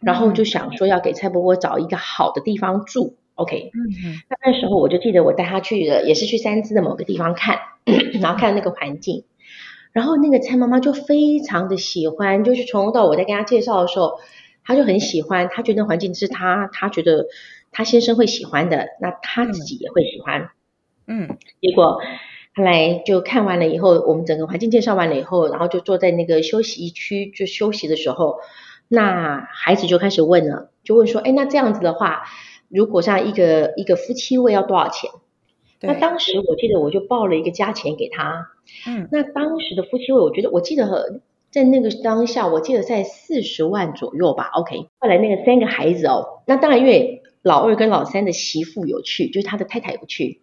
[0.00, 3.70] 然后就想说要给蔡伯伯找一个好的地方住，OK。
[3.74, 7.58] 嗯那那时候我就记得我带他去了，也是去三芝的某个地方看，
[8.22, 9.24] 然后看那个环境。
[9.92, 14.12] 然后那个蔡妈妈就非常的喜欢，就是从头到尾在跟他介绍的时候，
[14.64, 17.26] 他就很喜欢，他觉得环境是他他觉得
[17.72, 20.48] 他先生会喜欢的，那他自己也会喜欢。
[21.06, 22.00] 嗯，结果
[22.56, 28.38] 后来就看完了以后，我们整个环境介绍完了以后，然后就坐在那个休息区就休息的时候。
[28.88, 32.22] 那孩子就开始问了，就问说：“哎，那这样子的话，
[32.68, 35.10] 如果像一个一个夫妻位要多少钱？”
[35.82, 38.46] 那当时我记得我就报了一个价钱给他。
[38.86, 44.50] 嗯，那当时的夫妻位，我觉得我记得在那个当下，我记得在四十万左右吧。
[44.54, 50.40] OK，后来那个三个孩子哦，那当然因为老二跟老三的媳妇有去，就是他的太太有去，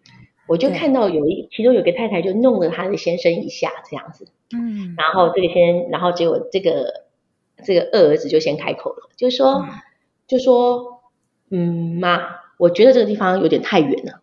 [0.48, 4.26] 我就看到有一其中有个太太就弄了她的先生一下这样子。
[4.52, 7.04] 嗯，然后这个先，然后结果这个。
[7.64, 9.68] 这个二儿子就先开口了，就说，嗯、
[10.26, 11.02] 就说，
[11.50, 12.18] 嗯，妈，
[12.58, 14.20] 我觉得这个地方有点太远了。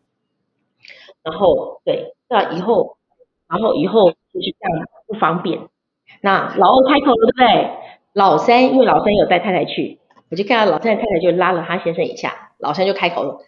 [1.23, 2.97] 然后，对，那以后，
[3.47, 5.59] 然后以后就是这样不方便。
[6.19, 7.71] 那老二开口了，对不对？
[8.11, 13.39] 老三，因为老三有带太太去，我就看到老三的太太就拉了他先生一下，老三就开口了，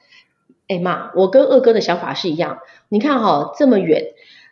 [0.68, 4.04] 哎妈，我跟二哥的想法是一样，你看哈、哦，这么远，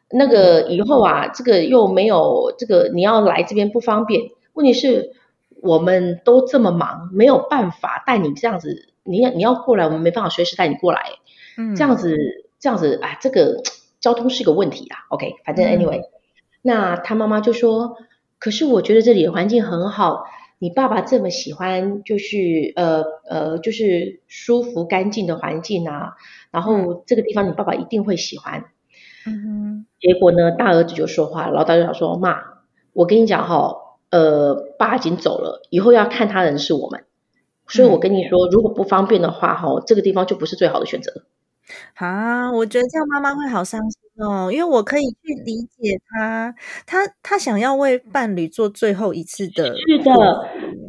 [0.09, 5.13] 那个以后啊，这个又没有这个你要来这边不方便，问题是。
[5.63, 8.87] 我们都这么忙，没有办法带你这样子。
[9.03, 11.03] 你要你要过来，我们没办法随时带你过来。
[11.55, 12.17] 嗯，这样子
[12.59, 13.61] 这样子啊，这个
[13.99, 15.05] 交通是个问题啊。
[15.09, 16.09] OK，反正 anyway，、嗯、
[16.63, 17.97] 那他妈妈就说
[18.39, 20.23] ：“可是我觉得这里的环境很好，
[20.61, 26.13] 你爸爸这么喜欢，就是呃呃，就是舒服干净的环境啊。
[26.51, 28.65] 然后这个地方你爸爸一定会喜欢。”
[29.25, 29.85] 嗯哼。
[29.99, 32.37] 结果呢，大儿子就说话，老大就想说：“妈，
[32.93, 33.75] 我跟你讲哈。”
[34.11, 37.05] 呃，爸已经走了，以后要看他的人是我们，
[37.65, 41.23] 所以我跟你说，如果不方便的话，哈、哦，这个地方就不是最好的选择。
[41.95, 46.53] 啊，我觉得这样妈妈会好伤心哦，因为我可以去理解他，
[46.85, 50.11] 他他想要为伴侣做最后一次的，是的，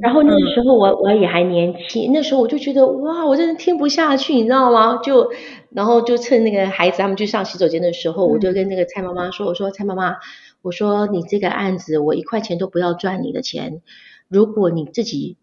[0.02, 4.98] 然后那个时候我我也还年轻，那时候我就觉得哇，我真的听不下去，你知道吗？
[5.02, 5.32] 就
[5.70, 10.16] 然后就趁那个孩子他们去上洗手间的时候，我就跟那个蔡妈妈说：“我说蔡妈妈，
[10.60, 13.80] 我说你这个案子我一块钱都不要赚你的钱，
[14.28, 15.38] 如果你自己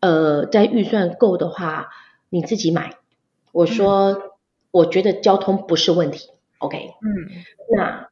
[0.00, 1.90] 呃在预算够的话，
[2.28, 2.94] 你自己买。
[3.52, 4.32] 我说
[4.72, 7.42] 我觉得交通不是问题，OK，嗯
[7.76, 8.08] 那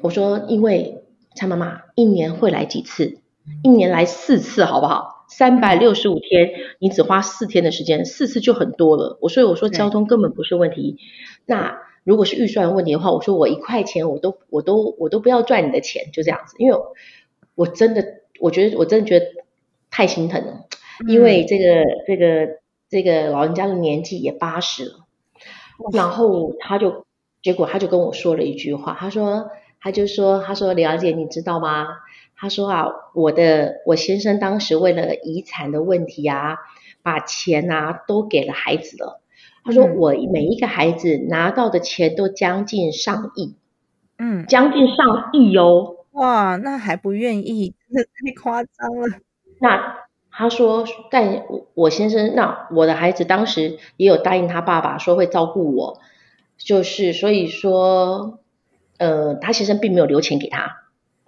[0.00, 1.04] 我说因为
[1.36, 3.18] 蔡妈妈一年会来几次？
[3.62, 5.26] 一年来四次，好不好？
[5.28, 9.18] 三百六十五天，你只花四天的时间，四次就很多了。
[9.20, 10.96] 我所以我说交通根本不是问题。
[11.44, 16.56] 那如果是预算问题的话，我说我一块钱我都我都我都不要赚你的钱，就这样子。
[16.58, 16.78] 因为
[17.54, 18.02] 我真的
[18.40, 19.26] 我觉得我真的觉得
[19.90, 20.66] 太心疼了，
[21.08, 25.06] 因为这个这个这个老人家的年纪也八十了，
[25.92, 27.04] 然后他就
[27.44, 31.86] 结果他就跟我说了一句话，他说他就说他说李小姐你知道吗？
[32.36, 36.56] 他说啊，我的我先生当时为了遗产的问题啊，
[37.02, 39.20] 把钱啊都给了孩子了。
[39.62, 43.54] 他说嗯我每一个孩子拿到的钱都将近上亿，
[44.18, 45.96] 嗯，将近上亿哦。
[46.12, 49.18] 哇，那还不愿意，真的太夸张了。
[49.60, 49.98] 那
[50.30, 56.00] 他说，但我我先生，那我的孩子当时也有答应他爸爸说会照顾我，
[56.58, 58.38] 就是所以说，
[58.98, 60.76] 呃，他先生并没有留钱给他，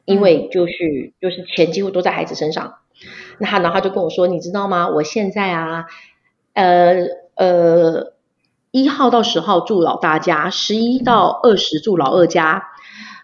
[0.04, 2.76] 因为就是就是钱几乎都在孩子身上。
[3.38, 4.88] 那他然后他就跟我说，你知道吗？
[4.88, 5.86] 我现在啊，
[6.54, 8.14] 呃呃，
[8.70, 12.68] 一号到十号住老大家，十一到二十住老二家，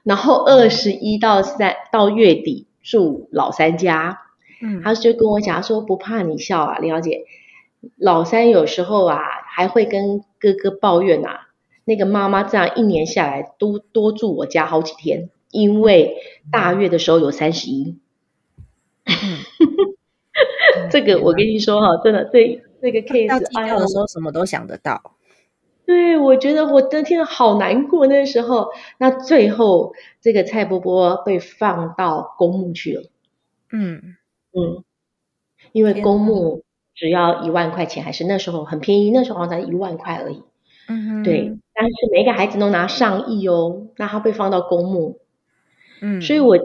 [0.03, 4.19] 然后二十一到三到月底住老三家。
[4.65, 7.25] 嗯他就跟我讲他说不怕你笑啊，林小姐，
[7.97, 11.49] 老三有时候啊还会跟哥哥抱怨啊，
[11.85, 16.17] 那个妈妈这样一年下来都多住我家好几天，因为
[16.51, 17.99] 大月的时候有三十一。
[20.91, 25.15] 这个我跟你说哈，真的这这个 case，计哎呀的时候什么都想得到。
[25.85, 28.07] 对，我觉得我真的听了好难过。
[28.07, 28.69] 那时候，
[28.99, 33.11] 那最后这个蔡波波被放到公墓去了。
[33.73, 34.17] 嗯
[34.53, 34.85] 嗯，
[35.73, 36.63] 因为公墓
[36.95, 40.43] 只要一万块钱，还是那时候很便宜，那时候好像才一万块而已。
[40.93, 45.19] 嗯，对，但是每个孩子都拿上亿哦，那他被放到公墓，
[46.01, 46.59] 嗯，所以我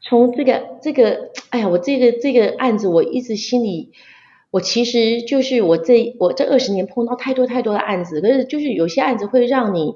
[0.00, 3.92] 从这个这个，哎呀，我这个这个案子，我一直心里，
[4.50, 9.94] 我其实就是我这我这二十年碰到太多太多的案子，可是就是有些案子会让你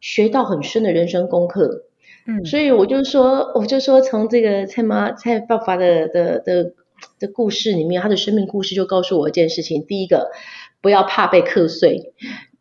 [0.00, 1.84] 学到很深的人生功课。
[2.26, 6.72] 嗯所以我就说，我就说从这个蔡妈蔡爸爸的的的
[7.18, 10.30] 的故事里面，他的生命故事就告诉我一件事情：第一个，
[10.80, 12.14] 不要怕被课税，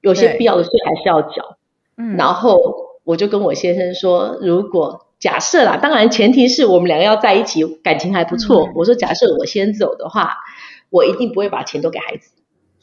[0.04, 1.58] 有些必要的税还是要缴。
[1.98, 2.60] 嗯，然后
[3.04, 8.68] 我就跟我先生说，如果假设啦，当然前提是我们两个要在一起，感情还不错。
[8.68, 10.38] 嗯我说，假设我先走的话，
[10.90, 12.32] 我一定不会把钱都给孩子，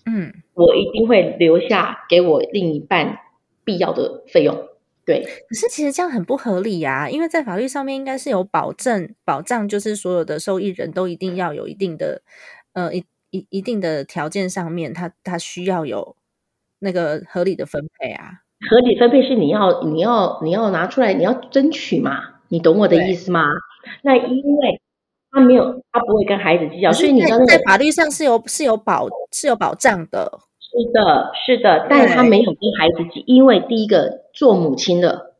[0.06, 3.18] 嗯，我一定会留下给我另一半
[3.62, 4.68] 必要的费用。
[5.04, 12.22] 对，可是其实这样很不合理呀、因为在法律上面应该是有保证保障，就是所有的受益人都一定要有一定的
[12.74, 16.14] 呃一一一定的条件上面，他他需要有
[16.80, 18.42] 那个合理的分配啊。
[18.68, 23.44] 合理分配是你要你要你要拿出来，你要争取嘛，你懂我的意思吗？
[24.02, 24.80] 那因为
[25.30, 30.40] 他没有，他不会跟孩子计较，所以你知道那个在法律上是有是有保是有保障的。
[30.60, 35.34] 是的，是的，但他没有跟孩子计，因为第一个做母亲的，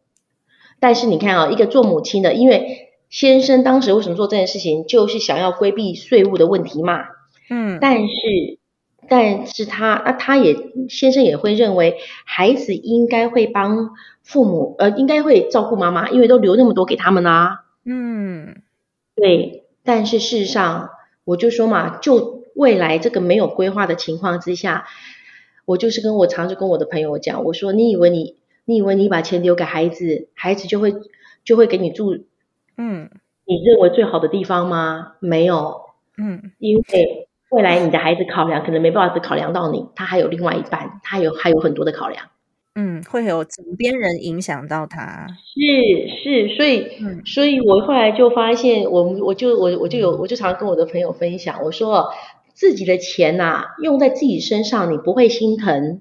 [0.80, 7.04] 但是你看啊、一个做母亲的，因为先生当时为什么做这件事情，就是想要规避税务的问题嘛。
[7.50, 8.58] 嗯，但是，
[9.10, 10.56] 但是他那他也
[10.88, 13.90] 先生也会认为孩子应该会帮
[14.22, 18.62] 父母，呃，应该会照顾妈妈，因为都留那么多给他们啦、嗯
[19.16, 20.90] 对，但是事实上，
[21.24, 24.86] 我就说嘛，就未来这个没有规划的情况之下，
[25.64, 30.94] 我就是跟我常常跟我的朋友讲，我说你以为你你以为你把钱留给孩子，孩子就会
[31.44, 32.14] 就会给你住
[32.76, 33.10] 嗯
[33.44, 35.14] 你认为最好的地方吗？
[35.18, 35.80] 没有，
[36.16, 42.26] 嗯因为未来你的孩子考量可能没办法只考量到你，他还有另外一半，他有还有很多的考量。
[42.76, 45.26] 嗯，会有枕边人影响到他。
[45.44, 47.22] 是是，所以、嗯。
[47.26, 52.10] 所以我后来就发现，我们我就我我就有我就常跟我的朋友分享，我说
[52.54, 56.00] 自己的钱呐、用在自己身上，你不会心疼，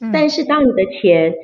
[0.00, 0.12] 嗯。
[0.12, 1.34] 但是当你的钱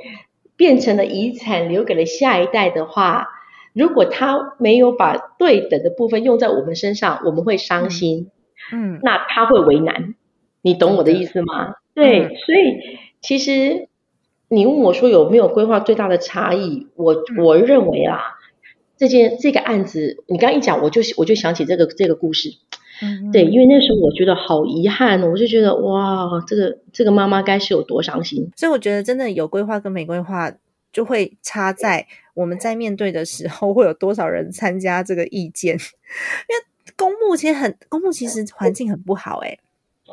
[0.57, 3.28] 变成了遗产，留给了下一代的话，
[3.72, 8.31] 如果他没有把对等的部分用在我们身上，我们会伤心，嗯
[9.03, 10.15] 那他会为难，
[10.63, 11.75] 你懂我的意思吗？
[11.95, 13.89] 对，嗯所以其实
[14.49, 18.21] 你问我说有没有规划最大的差异，我我认为啊，
[18.97, 22.51] 这件这个案子，你刚刚一讲，我就我就想起这个这个故事。
[23.03, 28.51] 嗯对，因为那时候我觉得好遗憾哦，我就觉得哇，这个这个妈妈该是有多伤心。
[28.57, 30.51] 所以我觉得真的有规划跟没规划，
[30.93, 35.75] 就会差在我们在面对的时候会有多少人参加这个意见。
[35.75, 35.79] 因
[36.57, 36.65] 为
[36.97, 39.59] 公墓其实很公墓其实环境很不好诶、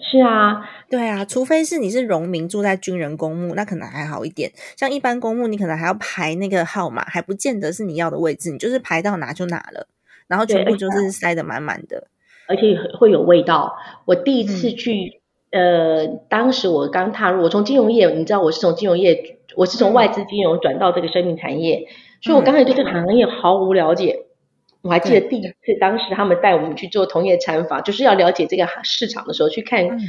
[0.02, 4.52] 是啊，对啊，除非是你是农民住在军人公墓，那可能还好一点。
[4.76, 9.88] 像一般公墓，你可能还要排那个号码，还不见得是你要的位置，你就是排到哪就哪了，
[10.28, 12.08] 然后全部就是塞得满满的。
[12.48, 13.76] 而且会有味道。
[14.06, 15.22] 我第一次去，
[15.52, 21.88] 呃，当时我刚踏入，我从金融业，你知道我是从金融业，我是从外资金融转到这个生命产业，
[22.22, 24.26] 所以我刚开始对这个行业毫无了解。
[24.84, 30.00] 我还记得第一次，当时他们带我们去做同业参访，就是要了解这个市场的时候，去看嗯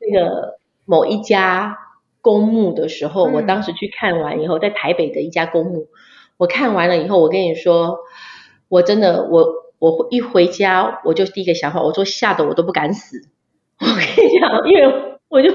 [0.00, 1.78] 那个某一家
[2.20, 5.86] 公墓的时候，我嗯当时去看完以后，在台北的一家公墓，
[6.36, 8.00] 我看完了以后，我跟你说，
[8.68, 9.46] 我真的我
[9.78, 13.28] 我一回家，我就第一个想法，我说吓得我都不敢死。
[13.80, 15.54] 我跟你讲，因为我就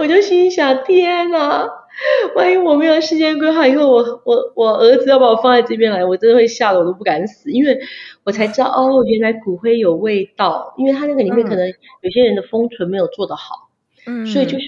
[0.00, 1.68] 我就心想，天哪！
[2.36, 7.78] 万一我没有时间规划，以后我我我儿子要把我放在这边来，我真的会吓得我都不敢死，因为
[8.24, 11.48] 我才知道哦，原来骨灰有味道，因为它那个里面嗯。
[11.48, 11.66] 可能
[12.02, 13.70] 有些人的封存没有做得好，
[14.06, 14.64] 嗯，所以就是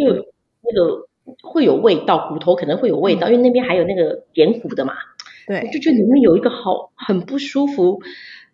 [0.62, 1.06] 那个
[1.42, 4.94] 会有味道，骨头可能会有味道，因为那边还有那个点骨的嘛，
[5.46, 8.00] 我对，就觉得里面有一个好很不舒服，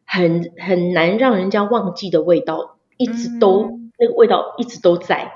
[0.05, 3.81] 很很难让人家忘记的味道，一直都、嗯。
[3.97, 5.31] 那个味道一直都在，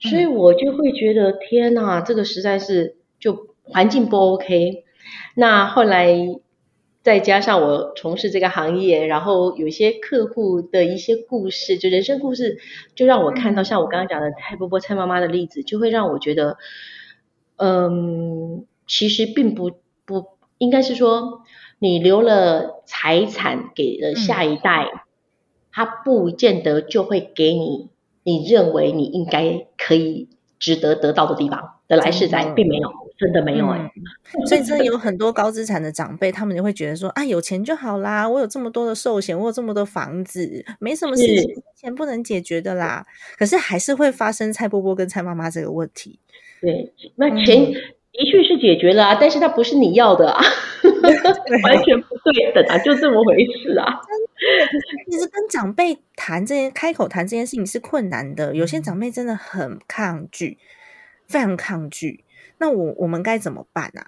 [0.00, 4.84] 所以我就会觉得天哪，这个实在是就环境不 OK。
[5.34, 6.16] 那后来
[7.02, 12.58] 再加上我从事这个行业，然后有一些客户的一些故事，就人生故事，
[12.94, 16.58] 就让我看到像我刚刚讲的蔡伯伯、蔡妈妈的例子，就会让我觉得，
[17.56, 19.70] 嗯，其实并不
[20.04, 20.26] 不
[20.58, 21.42] 应该是说，
[21.78, 24.88] 你留了财产给了下一代，
[25.72, 27.88] 他不见得就会给你
[28.22, 43.04] 你认为你应该可以值得得到的地方的来世仔真的，并没有，真的没有哎、嗯所以真的有很多高资产的长辈，他们就会觉得说啊，有钱就好啦，我有这么多的寿险，我有这么多房子，没什么事是情钱不能解决的啦。
[43.36, 46.20] 可是还是会发生蔡波波跟蔡妈妈这个问题。
[46.60, 47.74] 对，那钱嗯
[48.12, 50.40] 的确是解决了啊，但是它不是你要的啊，
[51.64, 54.00] 完全不对等啊，就这么回事啊。
[55.10, 60.58] 其实跟长辈谈这件开口谈这件事情是困难的，有些长辈真的很抗拒，
[61.28, 62.24] 非常抗拒。
[62.58, 64.04] 那我我们该怎么办啊？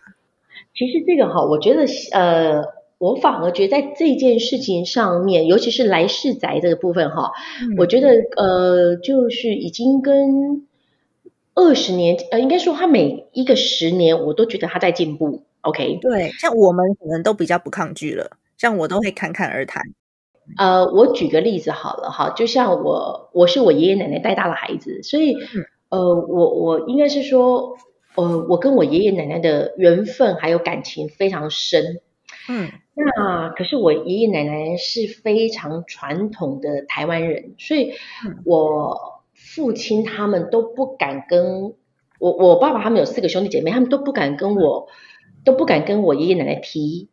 [0.74, 2.62] 其实这个哈，我觉得呃，
[2.98, 7.30] 我反而觉得在这件事情上面，尤其是来世宅这个部分哈，
[7.62, 10.66] 嗯我觉得呃，就是已经跟
[11.55, 15.44] 二十年，呃，应该说他每一个十年，我都觉得他在进步。
[15.61, 19.82] OK，对，像我们可能都比较不抗拒了，像我都会侃侃而谈。
[20.57, 25.36] 呃，我举个例子好了哈，就像我，我是我爷爷奶奶带大的孩子，所以
[25.88, 27.76] 呃，我我应该是说，
[28.16, 32.00] 呃，我跟我爷爷奶奶的缘分还有感情非常深。
[32.48, 37.92] 嗯那可是我爷爷奶奶是非常传统的台湾人，所以
[38.26, 39.12] 嗯我
[39.55, 41.74] 父亲他们都不敢跟
[42.18, 44.88] 我，我爸爸他们有四个兄弟姐妹，他们都不敢跟我，
[45.44, 47.09] 都不敢跟我爷爷奶奶提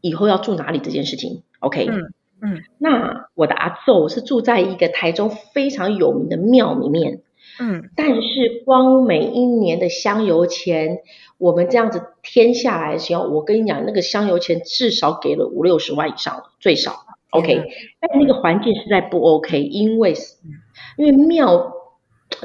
[0.00, 1.42] 以后要住哪里这件事情。
[1.58, 2.12] OK，嗯
[2.42, 7.22] 嗯那我的阿昼是住在一个台中非常有名的庙里面，
[7.58, 10.98] 嗯但是光每一年的香油钱，
[11.38, 17.06] 我们这样子添下来的时候，我跟你讲，那个香油钱至少给了五六十万以上，最少。
[17.30, 17.62] OK，
[18.00, 20.50] 但那个环境实在不 OK，因为嗯
[20.96, 21.72] 因为庙，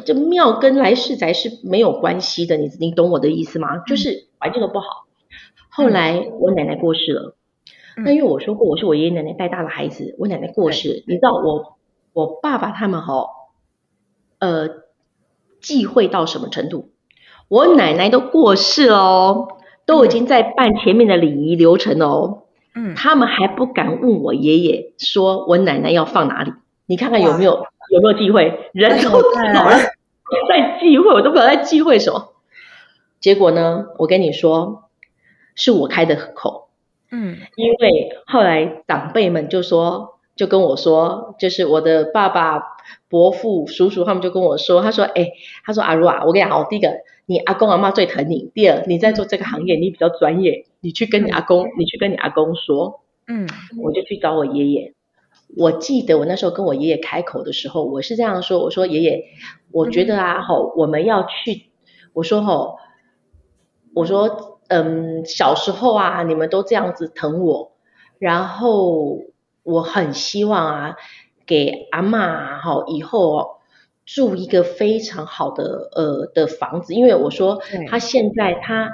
[0.01, 3.77] 这庙跟来世宅是没有关系的，你你懂我的意思吗？
[3.85, 5.05] 就是环境都不好。
[5.69, 7.35] 后来我奶奶过世了，
[7.97, 8.03] 嗯。
[8.03, 11.77] 那因为我说过我是我爷爷奶奶带大的孩子，我奶奶过世，你知道我
[12.13, 13.27] 我爸爸他们哈，
[14.39, 14.69] 呃，
[15.61, 16.89] 忌讳到什么程度？
[17.47, 19.47] 我奶奶都过世了哦，
[19.85, 22.43] 都已经在办前面的礼仪流程了哦，
[22.73, 26.53] 嗯，他们还不敢问我爷爷说我奶奶要放哪里，
[26.85, 27.65] 你看看有没有
[27.95, 28.69] 有没有忌讳？
[28.73, 29.69] 人都了
[30.49, 30.79] 在。
[30.81, 32.33] 忌讳， 我都不知道在忌讳什么。
[33.21, 34.89] 结果呢，我跟你说，
[35.55, 36.67] 是我开的口，
[37.09, 37.37] 嗯。
[37.55, 42.59] 因为后来长辈们就说，就跟我说，就是我的爸爸、
[43.07, 45.29] 伯父、叔叔他们就跟我说，他说，哎，
[45.63, 46.89] 他说阿如啊，我跟你讲，哦，第一个，
[47.27, 53.47] 你阿公阿妈最疼你；第二，你在做这个行业，你比较专业，你去跟你阿公，你去跟你阿公说，嗯。
[53.81, 54.94] 我就去找我爷爷。
[55.47, 59.25] 我记得我那时候跟我爷爷开口的时候，我是这样说：“我说爷爷，
[59.71, 61.69] 我觉得啊，吼，我们要去，
[62.13, 62.77] 我说吼，
[63.93, 67.73] 我说，嗯，小时候啊，你们都这样子疼我，
[68.19, 69.19] 然后
[69.63, 70.95] 我很希望啊，
[71.45, 73.47] 给阿妈哈以后哦
[74.05, 77.85] 住一个非常好的呃的房子，因为我说对。
[77.87, 78.91] 她现在他。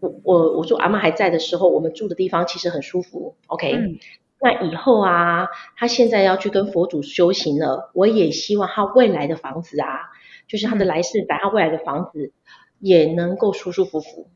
[0.00, 3.98] 我我我说阿妈还在的时候，我们住的地方其实很舒服，OK、嗯
[4.42, 10.10] 那以后啊，他现在要去跟佛祖修行了，我也希望他未来的房子啊，
[10.48, 12.32] 就是他的嗯来世仔，他未来的房子
[12.78, 14.28] 也能够舒舒服服，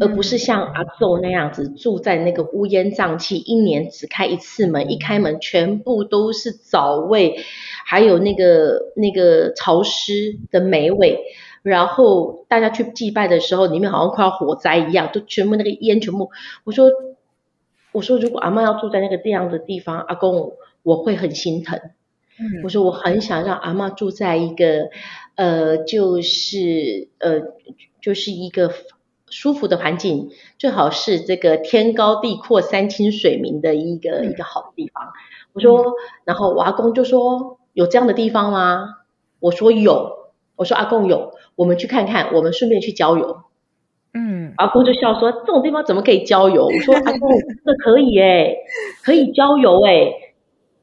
[0.00, 7.36] 而不是像阿昼那样子住在那个乌烟瘴气，一年只开一次门，一开门全部都是藻味，
[7.84, 11.18] 还有那个那个潮湿的霉味。
[11.62, 16.30] 然后大家去祭拜的时候，里面好像快要火灾一样，都全部那个烟全部。
[16.64, 16.88] 我说，
[17.92, 21.78] 我说如果阿嬷要住在那个这样的地方，阿公我会很心疼。
[22.40, 24.90] 嗯我说我很想让阿嬷住在一个
[25.34, 27.40] 呃，就是呃，
[28.00, 28.70] 就是一个
[29.28, 35.02] 舒服的环境，最好是这个天高地阔、山清水明的一个、嗯一个好的地方。
[35.52, 38.98] 我说，然后我阿公就说有这样的地方吗？
[39.40, 43.42] 我说有，我说阿公有，我们去看看，我们顺便去郊游。
[44.14, 47.30] 嗯阿公就笑说：“这种地方怎么可以郊游？”我说：“阿公，
[47.64, 48.56] 这个可以诶，
[49.04, 50.10] 可以郊游哎。”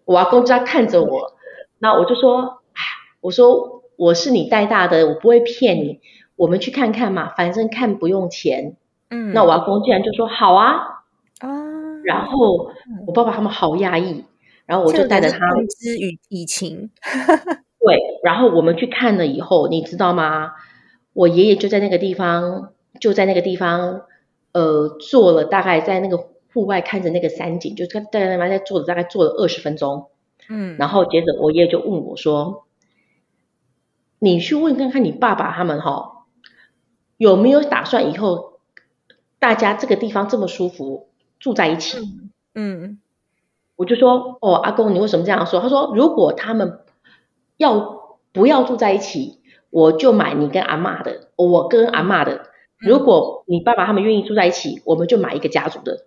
[0.05, 1.33] 我阿公就在看着我，
[1.79, 2.81] 那我就说：“哎，
[3.21, 5.99] 我说我是你带大的，我不会骗你，
[6.35, 8.75] 我们去看看嘛，反正看不用钱。
[9.09, 10.73] 嗯，那我阿公竟然就说：“好啊。
[11.39, 11.49] 啊，”
[12.05, 12.69] 然后
[13.07, 14.23] 我爸爸他们好压抑，
[14.67, 16.91] 然后我就带着他们之与以情，
[17.83, 20.51] 对，然后我们去看了以后，你知道吗？
[21.13, 24.01] 我爷爷就在那个地方，就在那个地方，
[24.51, 26.17] 呃，坐了大概在那个
[26.53, 30.07] 户外看着那个山景，就在在那边在坐着，大概坐了二十分钟。
[30.47, 32.65] 嗯，然后接着我爷爷就问我说
[34.19, 36.25] ：“你去问看看你爸爸他们哈，
[37.17, 38.59] 有没有打算以后
[39.39, 41.97] 大家这个地方这么舒服住在一起？”
[42.53, 42.99] 嗯
[43.75, 45.59] 我就说，哦，阿公，你为什么这样说？
[45.59, 46.79] 他说，如果他们
[47.57, 52.49] 要不要住在一起，我就买你跟阿嬷的，我跟阿嬷的。
[52.79, 56.05] 如果你爸爸他们愿意住在一起，我们就买一个家族的。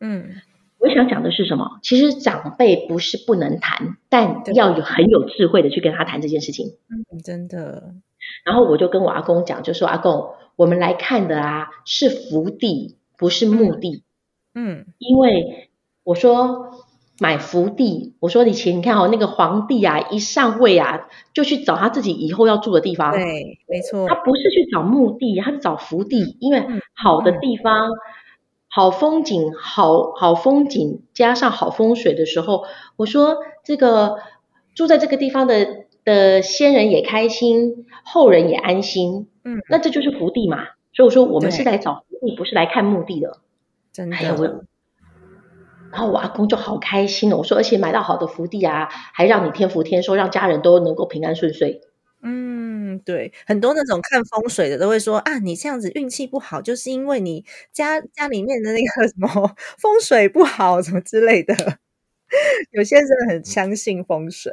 [0.00, 0.36] 嗯
[0.78, 1.80] 我想讲的是什么？
[1.82, 6.76] 其实长辈不是不能谈，但要有很有智慧的去跟他谈这件事情。
[6.88, 7.94] 嗯，真的，
[8.44, 14.04] 然后我就跟我阿公讲，就说阿公，我们来看的啊是福地，不是墓地。
[14.54, 15.70] 嗯因为
[16.04, 16.86] 我说
[17.20, 23.12] 买福地，我说以前你看哦，那个皇帝啊，一上位啊，就去找他自己以后要住的地方。
[23.12, 24.06] 对，没错。
[24.08, 26.80] 他，不是去找墓地，他是找福地，因为嗯。
[26.94, 27.90] 好的地方、
[28.68, 32.64] 好风景、好好风景加上好风水的时候，
[32.96, 34.18] 我说这个
[34.74, 40.58] 住在这个地方的的先人也开心，后人也安心，嗯，那这就是福地嘛。
[40.92, 43.38] 所以我说我们是来找福地，不是来看墓地的。
[43.92, 44.64] 真哎呀，的，我，
[45.92, 47.38] 然后我阿公就好开心哦。
[47.38, 51.80] 我说，而且买到好的福地啊，还让你天福天寿，让家人都能够平安顺遂。
[52.22, 59.28] 嗯，对，很多那种看风水的都会说啊，你这样子运气不好，就是因为你家家里面的那个什么
[59.78, 61.54] 风水不好，什么之类的。
[62.72, 64.52] 有些人真的很相信风水，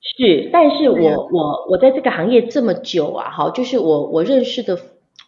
[0.00, 4.78] 是，但是我我我在这个行业这么久啊，哈，就是我我认识的，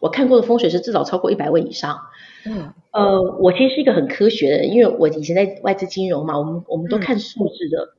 [0.00, 2.00] 我看过的风水师至少超过一百位以上。
[2.46, 2.72] 嗯。
[2.92, 7.00] 呃，我其实是一个很科学的人，因为我以前在外资金融嘛，我们我们都嗯。
[7.00, 7.94] 看数字的。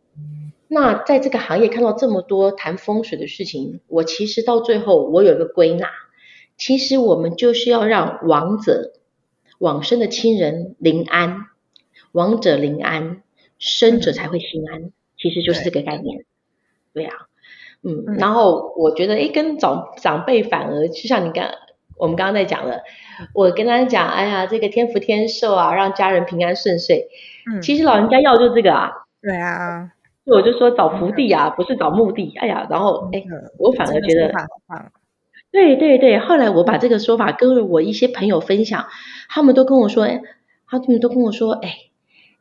[0.67, 5.89] 那在这个行业看到这么多谈风水的事情，我其实到最后我有一个归纳，
[6.57, 8.93] 其实我们就是要让亡者
[9.59, 11.45] 往生的亲人临安，
[12.13, 13.21] 亡者临安，
[13.59, 16.25] 生者才会心安，其实就是这个概念。
[16.93, 17.13] 对啊，
[17.83, 18.15] 嗯，嗯。
[18.17, 21.45] 然后我觉得，诶，跟长长辈反而就像你刚
[21.97, 22.81] 我们刚刚在讲了，
[23.33, 27.07] 我跟他讲，哎呀，这个天福天寿啊，让家人平安顺遂。
[27.51, 28.91] 嗯，其实老人家要的就是这个啊，
[29.21, 29.91] 对啊，
[30.25, 32.33] 所以我就说找福地啊，不是找墓地。
[32.37, 33.23] 哎呀，然后哎
[33.57, 34.33] 我反而这个觉得
[35.51, 38.87] 对对对，后来我把这个说法跟我一些朋友分享，
[39.29, 40.21] 他们都跟我说，哎，
[40.67, 41.77] 他们都跟我说，哎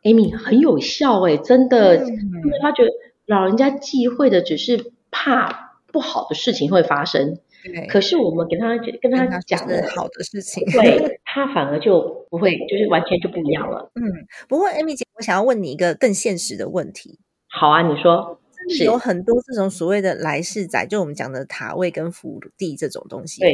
[0.02, 2.90] ，Amy 很有效哎，真的，嗯因为他觉得
[3.26, 7.38] 老人家忌讳的只是怕不好的事情会发生，
[7.72, 13.90] 对，可是我们跟他跟他讲的，好的事情，对他反而就不会，就是完全就不一样了。
[13.94, 14.02] 嗯，
[14.48, 18.38] 不过 Amy 姐，我想要问你一个更现实的问题，好啊，你说
[18.76, 23.52] 是有很多这种所谓的来世仔，就我们讲的塔位跟福地这种东西，对，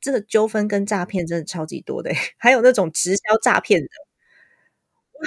[0.00, 3.88] 这个纠纷跟诈骗真的超级多的欸， 还有那种直销诈骗的。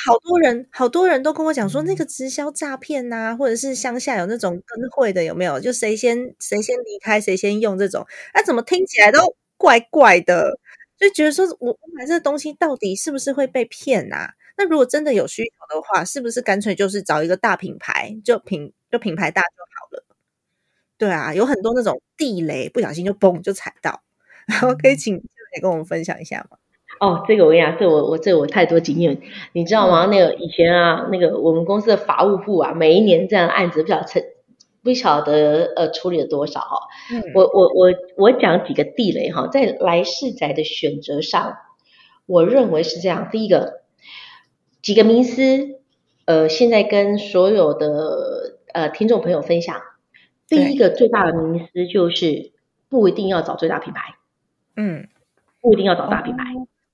[0.06, 5.60] 好多人，好多人都跟我讲说，那个直销诈骗呐，或者是乡下有那种跟会的，有没有？
[5.60, 9.20] 就谁先谁先离开，谁先用这种，啊，怎么听起来都
[9.58, 10.60] 怪怪的？
[10.98, 14.34] 就觉得说我我买这个东西到底是不是会被骗啊？
[14.58, 20.04] 那如果真的有需求的话，是不是干脆就是找一个大品牌，就品就品牌大就好了？
[20.98, 24.04] 对啊，有很多那种地雷，不小心就嘣就踩到，
[24.48, 25.16] 然后可以请
[25.56, 26.58] 也跟我们分享一下吗？
[27.04, 29.20] 哦，这个我跟你讲，这我我这我太多经验，
[29.52, 30.06] 你知道吗？
[30.06, 34.24] 那个以前啊，那个我们公司的法务部啊，每一年这样案子不晓得成
[34.82, 36.78] 不晓得呃处理了多少哈。
[37.36, 41.58] 我我我我讲几个地雷哈，在来世宅的选择上，
[42.26, 43.28] 我认为是这样。
[43.30, 43.82] 第一个，
[44.82, 45.82] 几个迷思，
[46.24, 49.76] 呃，现在跟所有的呃听众朋友分享。
[50.48, 52.54] 第一个最大的迷思就是
[52.88, 54.16] 不一定要找最大品牌，
[54.78, 55.10] 嗯，
[55.60, 56.46] 不一定要找大品牌。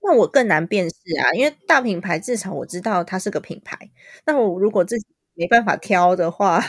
[0.02, 3.78] 那我更难辨识啊，因为大品牌至少我知道它是个品牌。
[4.26, 6.60] 那我如果自己没办法挑的话，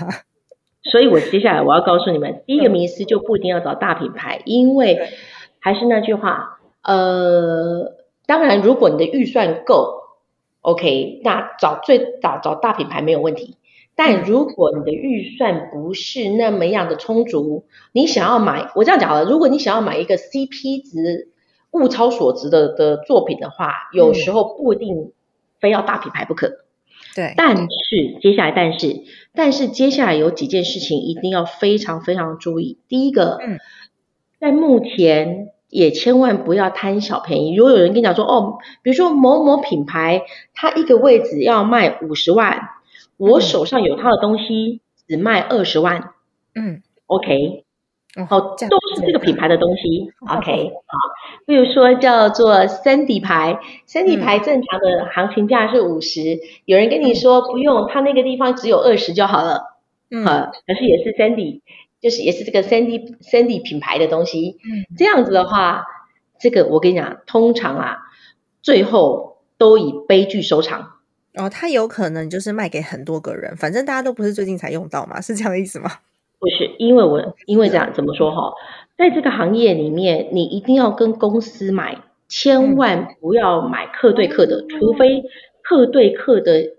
[0.83, 5.11] 所以我接下来我要告诉你们，第一个迷思就不一定要找大品牌，因为
[5.59, 7.95] 还是那句话，呃，
[8.27, 10.03] 当然如果你的预算够
[10.63, 13.57] ，OK，那找最找找大品牌没有问题。
[13.95, 21.30] 但如果你的预算不是那么样的充足，你想要买，我这样讲了，如果你想要买一个 CP 值。
[21.73, 25.13] 物超所值的的作品的话，有时候不一定
[25.61, 26.65] 非要大品牌不可。
[27.15, 27.67] 对，但是
[28.21, 29.03] 接下来，但是，
[29.35, 32.79] 但是接下来有几件事情一定要非常非常注意。
[32.87, 33.39] 第一个，
[34.39, 37.55] 在目前也千万不要贪小便宜。
[37.55, 40.23] 如果有人跟你讲说，哦，比如说某某品牌，
[40.55, 42.69] 它一个位置要卖五十万，
[43.17, 46.13] 我手上有它的东西只卖二十万。
[46.55, 47.65] 嗯，OK。
[48.17, 48.27] 哦，
[48.69, 50.99] 都是这个品牌的东西，OK，好，
[51.47, 59.79] 比如说叫做 Sandy 牌，Sandy 牌正常的行情价是五十，有人跟你说不用，他那个地方只有二十就好了，
[60.11, 61.61] 嗯，可是也是 Sandy，
[62.01, 65.85] 就是也是这个 Sandy Sandy 品牌的东西，嗯，这样子的话，
[66.41, 67.99] 这个我跟你讲，通常啊，
[68.61, 70.95] 最后都以悲剧收场。
[71.35, 75.89] 哦，他有可能就是卖给很多个人，反正大家都不是最近才用到嘛，是这样的意思吗？
[76.41, 78.55] 不是，因为我因为这样怎么说哈，
[78.97, 85.23] 在这个行业里面，你一定要跟公司买，千万不要买客对客的，除非
[85.63, 86.71] 客对客的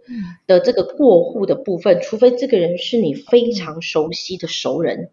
[0.47, 5.09] 的这个过户的部分，除非这个人是你非常熟悉的熟人，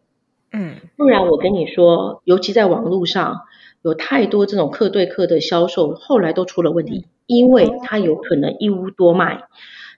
[0.51, 3.43] 嗯，不然我跟你说，尤其在网络上
[3.83, 9.43] 有太多这种客对客的销售，后来都出了问题，因为他有可能一屋多卖。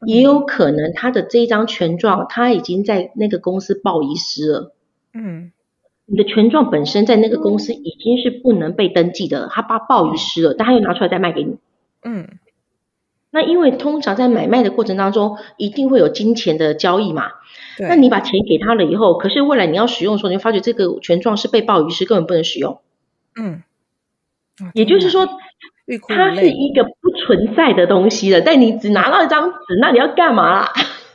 [0.06, 4.74] 也有可能他的这一张权状，他已经在那个公司报遗失了。
[5.12, 5.52] 嗯，
[6.06, 11.58] 你的权状本身在那个公司已经是不能被登记的，他把报遗失了，但他又拿出来再卖给你。
[12.02, 12.28] 嗯，
[13.30, 17.32] 那因为通常在买卖的过程当中，一定会有金钱的交易嘛。
[17.78, 22.80] 那你把钱给他了以后，可是未来你要使用的时候，你会发觉这个权状是被报遗失，根本不能使用。
[23.36, 23.62] 嗯，
[24.74, 25.28] 也就是说。
[25.98, 30.68] 它是一个不存在的东西了，但你只拿到一张纸，那你要干嘛？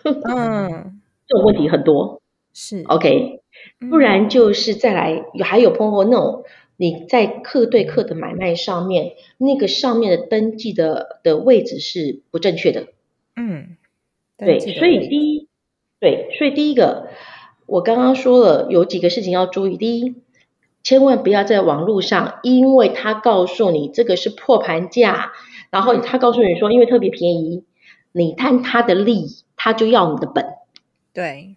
[0.04, 2.22] 嗯， 这种问题很多，
[2.54, 3.42] 是 OK，
[3.90, 6.44] 不然就是再来，还有碰过那种
[6.78, 12.88] 你在客对客的买卖上面，那个上面的登记的的位置是不正确的。
[13.36, 13.78] 嗯，
[14.38, 15.48] 对，所以第一，
[16.00, 17.08] 对，所以第一个，
[17.66, 20.16] 我刚刚说了有几个事情要注意，第一。
[20.86, 25.32] 千万不要在网络上，因为他告诉你这个是破盘价，
[25.72, 27.66] 然后他告诉你说因为特别便宜，
[28.12, 29.26] 你贪他的利，
[29.58, 30.46] 他就要你的本。
[31.12, 31.56] 对，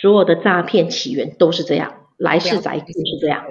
[0.00, 3.46] 所有的诈骗起源都是这样，来世宅就是这样。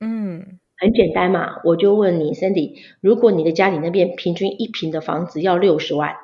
[0.00, 6.16] 嗯，很简单嘛，我就问你，Cindy，如果你的家里那边平均一平的房子要六十万，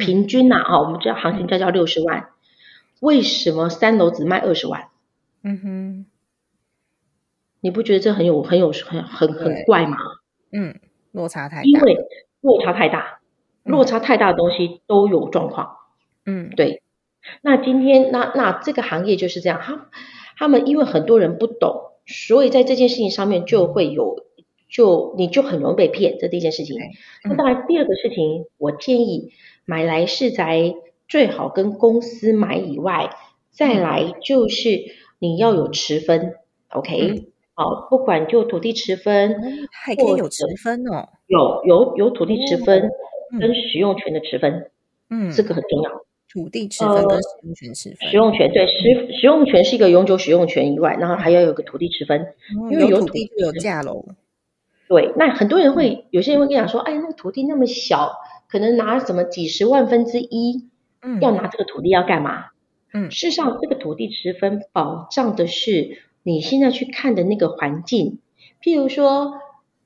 [0.00, 2.30] 平均呐，啊，我们这行情价叫六十万，
[2.98, 4.88] 为什么三楼只卖二十万？
[5.44, 6.06] 嗯哼。
[7.60, 9.96] 你不觉得这很有很有很很很怪吗？
[10.52, 10.80] 嗯，
[11.12, 11.62] 落差太大。
[11.62, 11.96] 因为
[12.40, 13.20] 落差太大，
[13.64, 15.76] 落差太大的东西都有状况。
[16.24, 16.82] 嗯，对。
[17.42, 19.88] 那今天那那这个行业就是这样，他
[20.38, 24.24] 他们因为很多人不懂，所以在这件事情上面就会有
[24.68, 26.78] 就你就很容易被骗，这第一件事情。
[27.24, 29.32] 那当然第二个事情，我建议
[29.66, 30.74] 买来是在
[31.08, 33.10] 最好跟公司买以外，
[33.50, 34.80] 再来就是
[35.18, 36.36] 你要有持分
[36.70, 37.26] ，OK。
[37.60, 39.36] 好，不管就土地持分，
[39.70, 41.10] 还可以有持分哦。
[41.26, 42.88] 有有有土地持分
[43.38, 44.70] 跟使用权的持分，
[45.10, 45.90] 嗯，这个很重要。
[46.32, 52.28] 土地持分跟使用权持分，使用权对使使用权是一个永久使用权以外，然后还要有个土地持分，
[52.70, 54.06] 因为有土地就有价喽。
[54.88, 58.12] 对，那很多人会有些人会跟你讲说，哎，那个土地那么小，
[58.48, 60.70] 可能拿什么几十万分之一，
[61.02, 62.46] 嗯，要拿这个土地要干嘛？
[62.94, 65.98] 嗯，事实上，这个土地持分保障的是。
[66.22, 68.18] 你现在去看的那个环境，
[68.62, 69.34] 譬如说，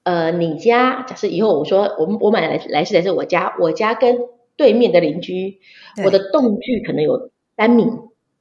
[0.03, 4.18] 呃，你家假设以后我说我们我买来来是来是我家，我家跟
[4.57, 5.59] 对面的邻居，
[6.05, 7.85] 我的栋距可能有三米，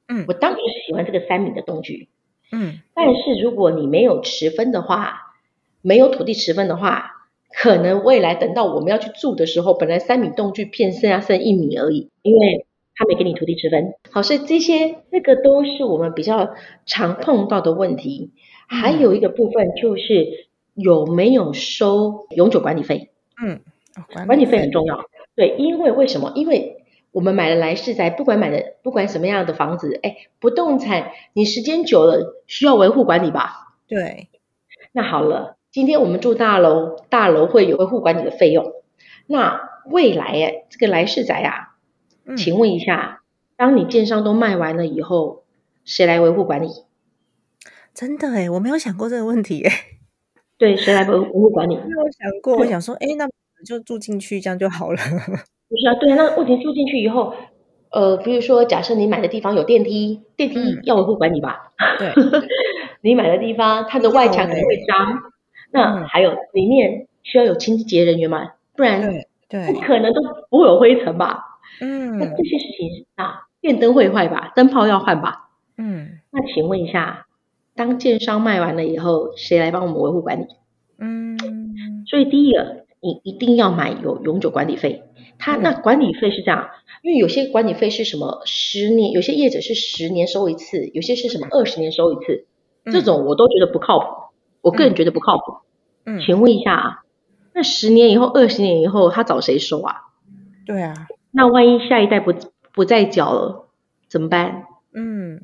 [0.08, 0.24] 嗯。
[0.28, 2.08] 我当然是喜欢这个三米的栋距。
[2.52, 2.80] 嗯。
[2.94, 5.36] 但是如果你没有持分的话，
[5.82, 7.10] 没有土地持分的话，
[7.52, 12.66] 可能未来等到我们要去住的时候，本来三米栋距变剩下剩一米而已，因为
[12.96, 13.94] 他没给你土地之分。
[14.10, 16.54] 好，所以这些这个都是我们比较
[16.86, 18.32] 常碰到的问题。
[18.66, 23.60] 还有一个部分就是有没有收永久管理费，嗯，
[23.96, 25.04] 哦管理费很重要。
[25.36, 26.32] 对，因为为什么？
[26.34, 33.74] 因为我们买了来世宅，不管买的不管什么样的房子，哎，不动产你时间久了需要维护管理吧？
[33.86, 34.28] 对，
[34.92, 38.72] 那好了，今天我们住大楼，大楼会有维护管理的费用。
[39.26, 41.73] 那未来哎，这个来世宅啊，
[42.26, 43.22] 嗯请问一下，
[43.56, 45.42] 当你建商都卖完了以后，
[45.84, 46.68] 谁来维护管理？
[47.94, 49.70] 真的诶，我没有想过这个问题诶，
[50.58, 51.76] 对，谁来维维护管理？
[51.76, 53.28] 没有想过，我想说，哎，那
[53.64, 54.96] 就住进去这样就好了。
[55.68, 57.34] 不是啊，对啊，那问题住进去以后，
[57.90, 61.72] 呃，比如说，假设你买的地方有电梯，电梯嗯要维护管理吧？
[61.98, 62.12] 对，
[63.02, 65.18] 你买的地方，它的外墙可能会脏，
[65.70, 68.52] 那嗯还有里面需要有清洁人员嘛？
[68.76, 69.02] 不然
[69.48, 70.20] 不，可能都
[70.50, 71.53] 不会有灰尘吧？
[71.80, 74.52] 那嗯这些事情啊，电灯会坏吧？
[74.54, 75.50] 灯泡要换吧？
[75.76, 77.26] 嗯那请问一下，
[77.74, 80.46] 当建商卖完了以后，谁来帮我们维护管理？
[80.98, 81.36] 嗯
[82.06, 85.02] 所以第一个，你一定要买有永久管理费。
[85.38, 86.68] 它嗯那管理费是这样，
[87.02, 92.46] 因为有些管理费是什么十年，有些业者是十年收一次，有些是什么二十年收一次，
[92.84, 94.06] 这种我都觉得不靠谱。
[94.60, 95.42] 我个人觉得不靠谱。
[96.06, 97.02] 嗯，请问一下啊，
[97.52, 99.96] 那十年以后、二十年以后，他找谁收啊？
[100.64, 100.94] 对啊，
[101.34, 102.32] 那万一下一代不
[102.72, 103.68] 不再缴了，
[104.08, 104.64] 怎么办？
[104.94, 105.40] 嗯。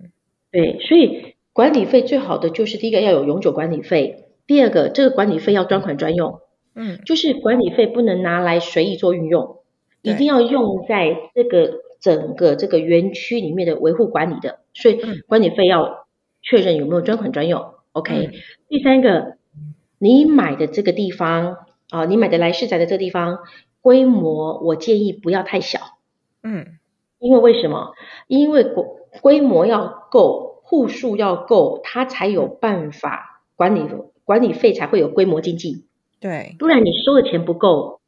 [0.53, 6.41] 对，所以管理费最好的就是第一个要有永久管理费，第二个这个管理费要专款专用，
[6.75, 7.01] 嗯。
[7.05, 9.59] 就是管理费不能拿来随意做运用，
[10.03, 15.23] 一定要用在这个整个这个园区里面的维护管理的，所以嗯。
[15.27, 16.07] 管理费要
[16.43, 17.75] 确认有没有专款专用。
[17.93, 18.33] OK，、嗯。
[18.69, 19.37] 第三个，
[19.99, 21.57] 你买的这个地方
[21.91, 23.39] 啊，你买的来世宅的这个地方
[23.81, 25.79] 规模，我建议不要太小。
[26.43, 26.79] 嗯
[27.19, 27.93] 因为为什么？
[28.29, 28.85] 因为规
[29.21, 33.87] 规模要够，户数要够，它才有办法管理
[34.25, 35.85] 管理费才会有规模经济。
[36.19, 38.01] 对，不然你收的钱不够，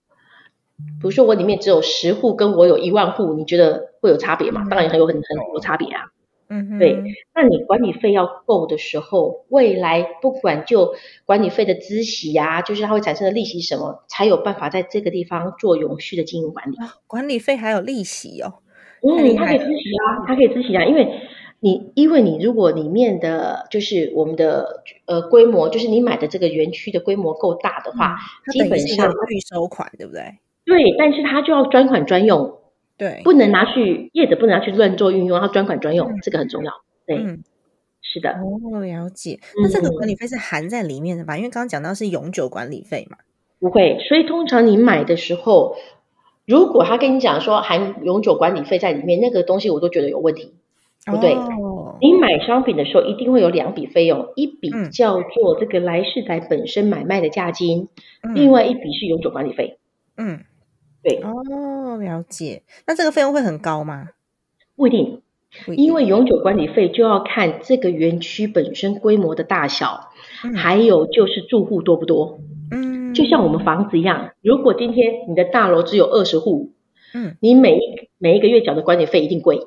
[0.78, 4.66] 比如说我里面只有十户，跟我有一万户，你觉得会有差别吗？
[4.70, 6.10] 当然很有很很有差别啊。
[6.52, 7.02] 嗯对，
[7.34, 10.94] 那你管理费要够的时候，未来不管就
[11.24, 16.76] 管理费的孳息呀、就是它会产生的利息什么，才有办法在这个地方做永续的经营管理。
[17.06, 18.54] 管理费还有利息哦。
[19.00, 21.20] 嗯，它可以孳息啊，它可以孳息啊，因为
[21.58, 28.16] 你因为你如果里面的就是我们的呃规模，就是你买的这个园区的规模够大的话，
[28.52, 30.22] 基本上预收款，对不对？
[30.64, 32.58] 对，但是它就要专款专用，
[32.96, 36.72] 对，不能拿去业者不能拿去乱做运用，它专款专用，嗯这个很重要。
[37.06, 37.42] 对，嗯，
[38.00, 39.40] 是的，哦，了解。
[39.62, 41.36] 那这个嗯管理费是含在里面的吧？
[41.36, 43.18] 因为刚刚讲到是永久管理费嘛。
[43.58, 43.98] 不会。
[44.08, 45.76] 所以通常你买的时候，
[46.46, 50.54] 如果他跟你讲说含永久管理费在里面，那个东西我都觉得有问题。
[51.04, 57.88] 不对哦，你买商品的时候一定会有两笔费用，一笔嗯叫做这个来世宅本身买卖的价金，
[58.22, 59.78] 嗯另外一笔是永久管理费。
[60.16, 60.44] 嗯，
[61.02, 62.62] 对，哦，了解。
[62.86, 64.10] 那这个费用会很高吗？
[64.76, 65.22] 不一定，
[65.68, 70.10] 一定因为永久管理费就要看这个园区本身规模的大小，
[70.44, 72.40] 嗯还有就是住户多不多。
[72.70, 76.72] 嗯，就像我们房子一样，如果今天你的大楼只有二十户，
[77.14, 79.58] 嗯你每一每一个月缴的管理费一定贵。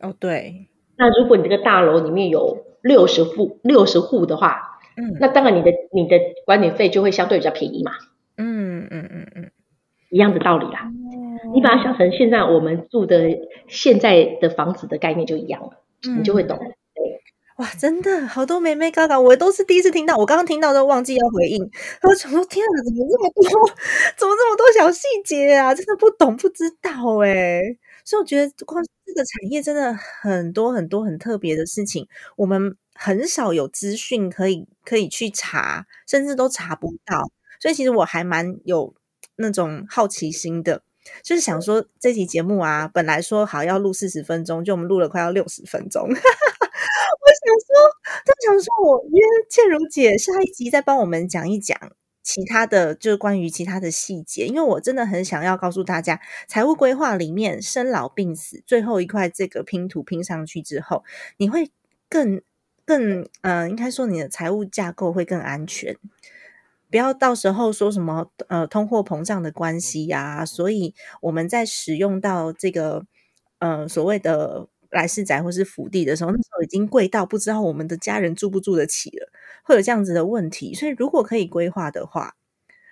[0.00, 7.92] 哦对，那如果你这个大楼里面有六十户六十户的话，嗯那当然你的你的管理费就会相对比较便宜嘛，
[8.38, 9.50] 嗯嗯嗯嗯，
[10.10, 10.82] 一样的道理啦。
[10.82, 11.50] 哦。
[11.54, 13.28] 你把它想成现在我们住的
[13.66, 15.82] 现在的房子的概念就一样了，
[16.16, 16.58] 你就会懂。
[17.56, 21.62] 哇，真的好多妹妹嘎嘎，我都是第一次听到，我刚刚听到都忘记要回应，
[22.08, 23.42] 我想说天啊，怎么这么多，
[24.16, 27.60] 怎么这么多小细节啊，真的不懂不知道哎，
[28.02, 32.06] 所以我觉得光这个产业真的很多很多很特别的事情，
[32.36, 37.30] 我们很少有资讯可以可以去查，甚至都查不到，
[37.60, 38.94] 所以其实我还蛮有
[39.40, 40.82] 那种好奇心的。
[41.24, 46.02] 就是想说这期节目啊，本来说好要录四十分钟，就我们录了快要六十分钟。
[46.06, 47.74] 我想说，
[48.24, 49.18] 就想说我约
[49.48, 51.76] 倩茹姐下一集再帮我们讲一讲
[52.22, 61.02] 其他的，就是关于其他的细节，因为我真的很想要告诉大家，财务规划里面生老病死最后一块这个拼图拼上去之后，
[61.38, 61.70] 你会
[62.08, 62.42] 更
[62.84, 65.96] 更嗯、呃，应该说你的财务架构会更安全。
[66.90, 73.04] 不要到时候说什么呃通货膨胀的关系呀、所以我们在使用到这个
[73.58, 79.28] 呃所谓的来世宅或是福地的时候，那时候已经贵到不知道我们的家人住不住得起了，
[79.64, 80.74] 会有这样子的问题。
[80.74, 82.34] 所以如果可以规划的话，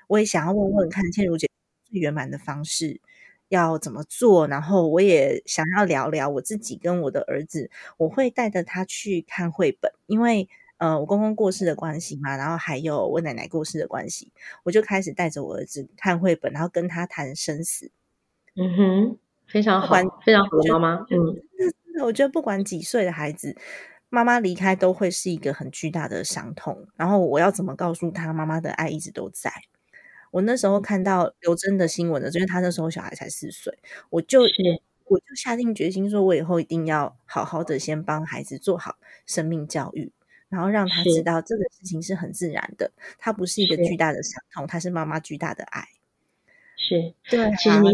[0.09, 1.49] 我也想要问问看倩如姐
[1.91, 3.01] 最圆满的方式
[3.49, 14.33] 要怎么做，然后我也想要聊聊我自己跟我的儿子，我会带着他去看绘本，因为呃我公公过世的关系嘛，然后还有我奶奶过世的关系，
[14.65, 17.93] 我就开始带着我儿子看绘本，然后跟他谈生死。
[18.57, 23.57] 嗯哼，非常好，非常好的妈妈，嗯，我觉得不管几岁的孩子，
[24.09, 26.89] 妈妈离开都会是一个很巨大的伤痛。
[26.97, 29.53] 然后我要怎么告诉他，妈妈的爱一直都在。
[30.31, 33.79] 我那时候看到刘真的新闻的，因为他那时候小孩才四岁，
[34.11, 34.55] 我就是
[35.07, 40.13] 我就下定决心说，我以后一定要好好的先帮孩子做好生命教育，
[40.49, 45.85] 然后让他知道这个事情是很自然的，它不是一个巨大的伤痛，它是妈妈巨大的爱。
[46.77, 47.13] 是。
[47.31, 47.93] 对其实你，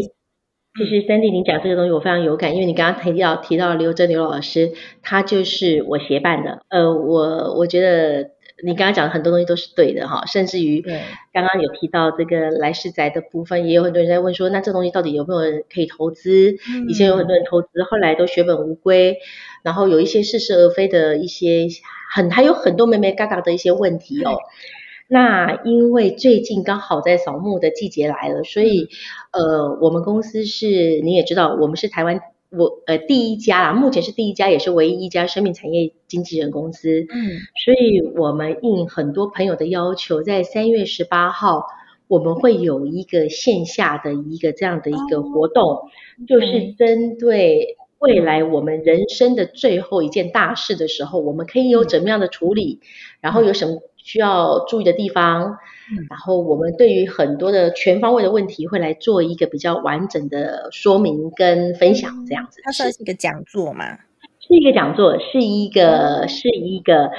[0.77, 6.63] 其实 Sandy 你讲这个东西我非常有感，因为你刚刚提到提到刘真刘老师，他就是我协办的。
[6.69, 8.31] 呃，我我觉得
[8.63, 11.01] 你刚刚讲的很多东西都是对的哈，甚至于对
[11.33, 16.55] 刚刚有提到这个来世宅的部分，也有很多人在问说，那这东西到底有没有人可以投资？
[16.87, 19.17] 以前有很多人投资，后来都血本无归，
[19.63, 21.67] 然后有一些似是而非的一些
[22.13, 24.37] 很还有很多美美嘎嘎的一些问题哦。
[25.07, 28.87] 那因为最近刚好在扫墓的季节来了，所以
[29.31, 30.65] 呃，我们公司是
[31.03, 32.19] 你也知道，我们是台湾
[32.57, 37.01] 我呃第一家啦，目前是第一家，也是唯一一家生命产业经纪人公司。
[37.01, 41.65] 嗯所以我们应很多朋友的要求，在三月十八号，
[42.07, 45.89] 我们会有一个线下的一个这样的一个活动，
[46.27, 52.79] 就是针对未来我们人生的最后一件大事的时候，我们可以有怎么样的处理，
[53.21, 55.57] 然后有什么需要注意的地方，
[55.91, 63.97] 嗯然后我们对于很多的全方位的问题会来做一个比较完整的说明跟分享，这样子它算是一个讲座吗？
[64.39, 67.09] 是一个讲座，是一个是一个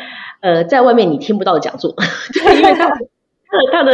[0.41, 1.93] 呃，在外面你听不到的讲座，
[2.33, 2.97] 对， 因为它的
[3.73, 3.93] 它的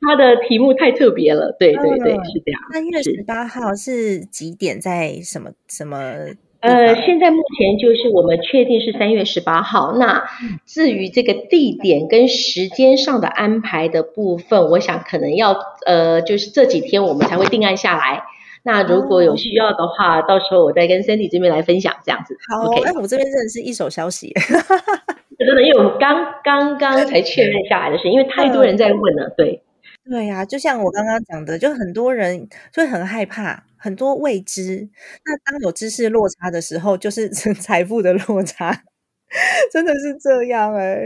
[0.00, 2.62] 它的题目太特别了，对对对，嗯是这样。
[2.72, 4.80] 三月是十八号是几点？
[4.80, 9.96] 在什么什么地呃，现在目前就是我们确定是三月十八号。
[9.96, 10.24] 那
[10.64, 18.22] 至于这个地点跟时间上的安排的部分，我想可能要呃，就是这几天我们才会定案下来。
[18.62, 22.36] 那如果有需要的话，到时候我再跟 Sandy 这边来分享，这样子。
[22.48, 24.32] 好 OK，哎，我这边真的是一手消息，
[25.36, 29.61] 真的，因为我们刚刚刚才确认下来的事，因为太多人在问了，对。
[30.04, 34.88] 对呀、就像我刚刚讲的，就很多人就会很害怕，很多未知。
[35.24, 38.82] 那当有知识落差的时候，就是 财富的落差，
[39.72, 41.04] 真的是这样哎、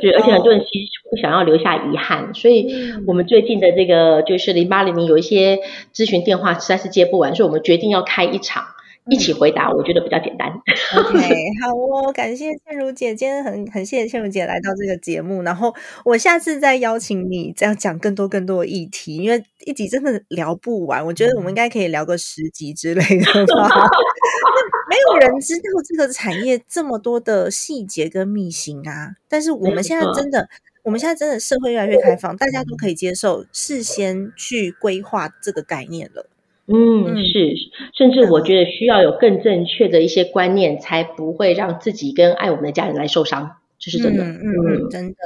[0.00, 5.60] 是，而且很多人其实不想要留下遗憾，所以我们最近的这个就是零八零零有一些
[5.94, 8.64] 咨询电话实在是接不完，所以我们决定要开一场
[9.10, 10.48] 一起回答，我觉得比较简单。
[10.96, 11.18] OK，
[11.62, 15.74] 好哦，感谢倩如姐，今天很很谢谢倩如姐来到这个节目，然后
[16.04, 23.68] 我下次再邀请你，这样讲更多更多的议题，因为一集真的聊不完，我觉得我们应该可以聊个十集之类的吧。
[24.88, 30.48] 没有人知道这个产业这么多的细节跟秘辛啊，但是我们现在真的。
[30.84, 36.26] 我们现在真的社会越来越开放，大家都可以接受事先去规划这个概念了。
[36.72, 37.54] 嗯，嗯是，
[37.96, 44.24] 甚至我觉得需要有更正确的一些观念，才不会让自己跟爱我们的家人来受伤，这是真的。
[44.24, 45.16] 嗯真的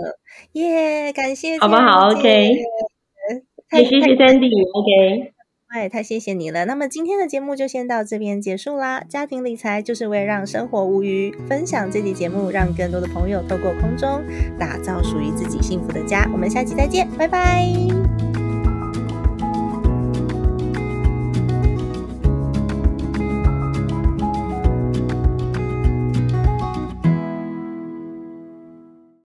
[0.52, 2.52] 耶感谢好不好？OK
[3.70, 5.32] 太也谢谢 Sandy，OK。
[5.68, 6.64] 哎，太谢谢你了。
[6.64, 9.02] 那么今天的节目就先到这边结束啦。
[9.06, 14.22] 家庭理财就是为了让生活无虞，分享这期节目，让更多的朋友透过空中
[14.58, 16.30] 打造属于自己幸福的家。
[16.32, 18.05] 我们下期再见，拜拜。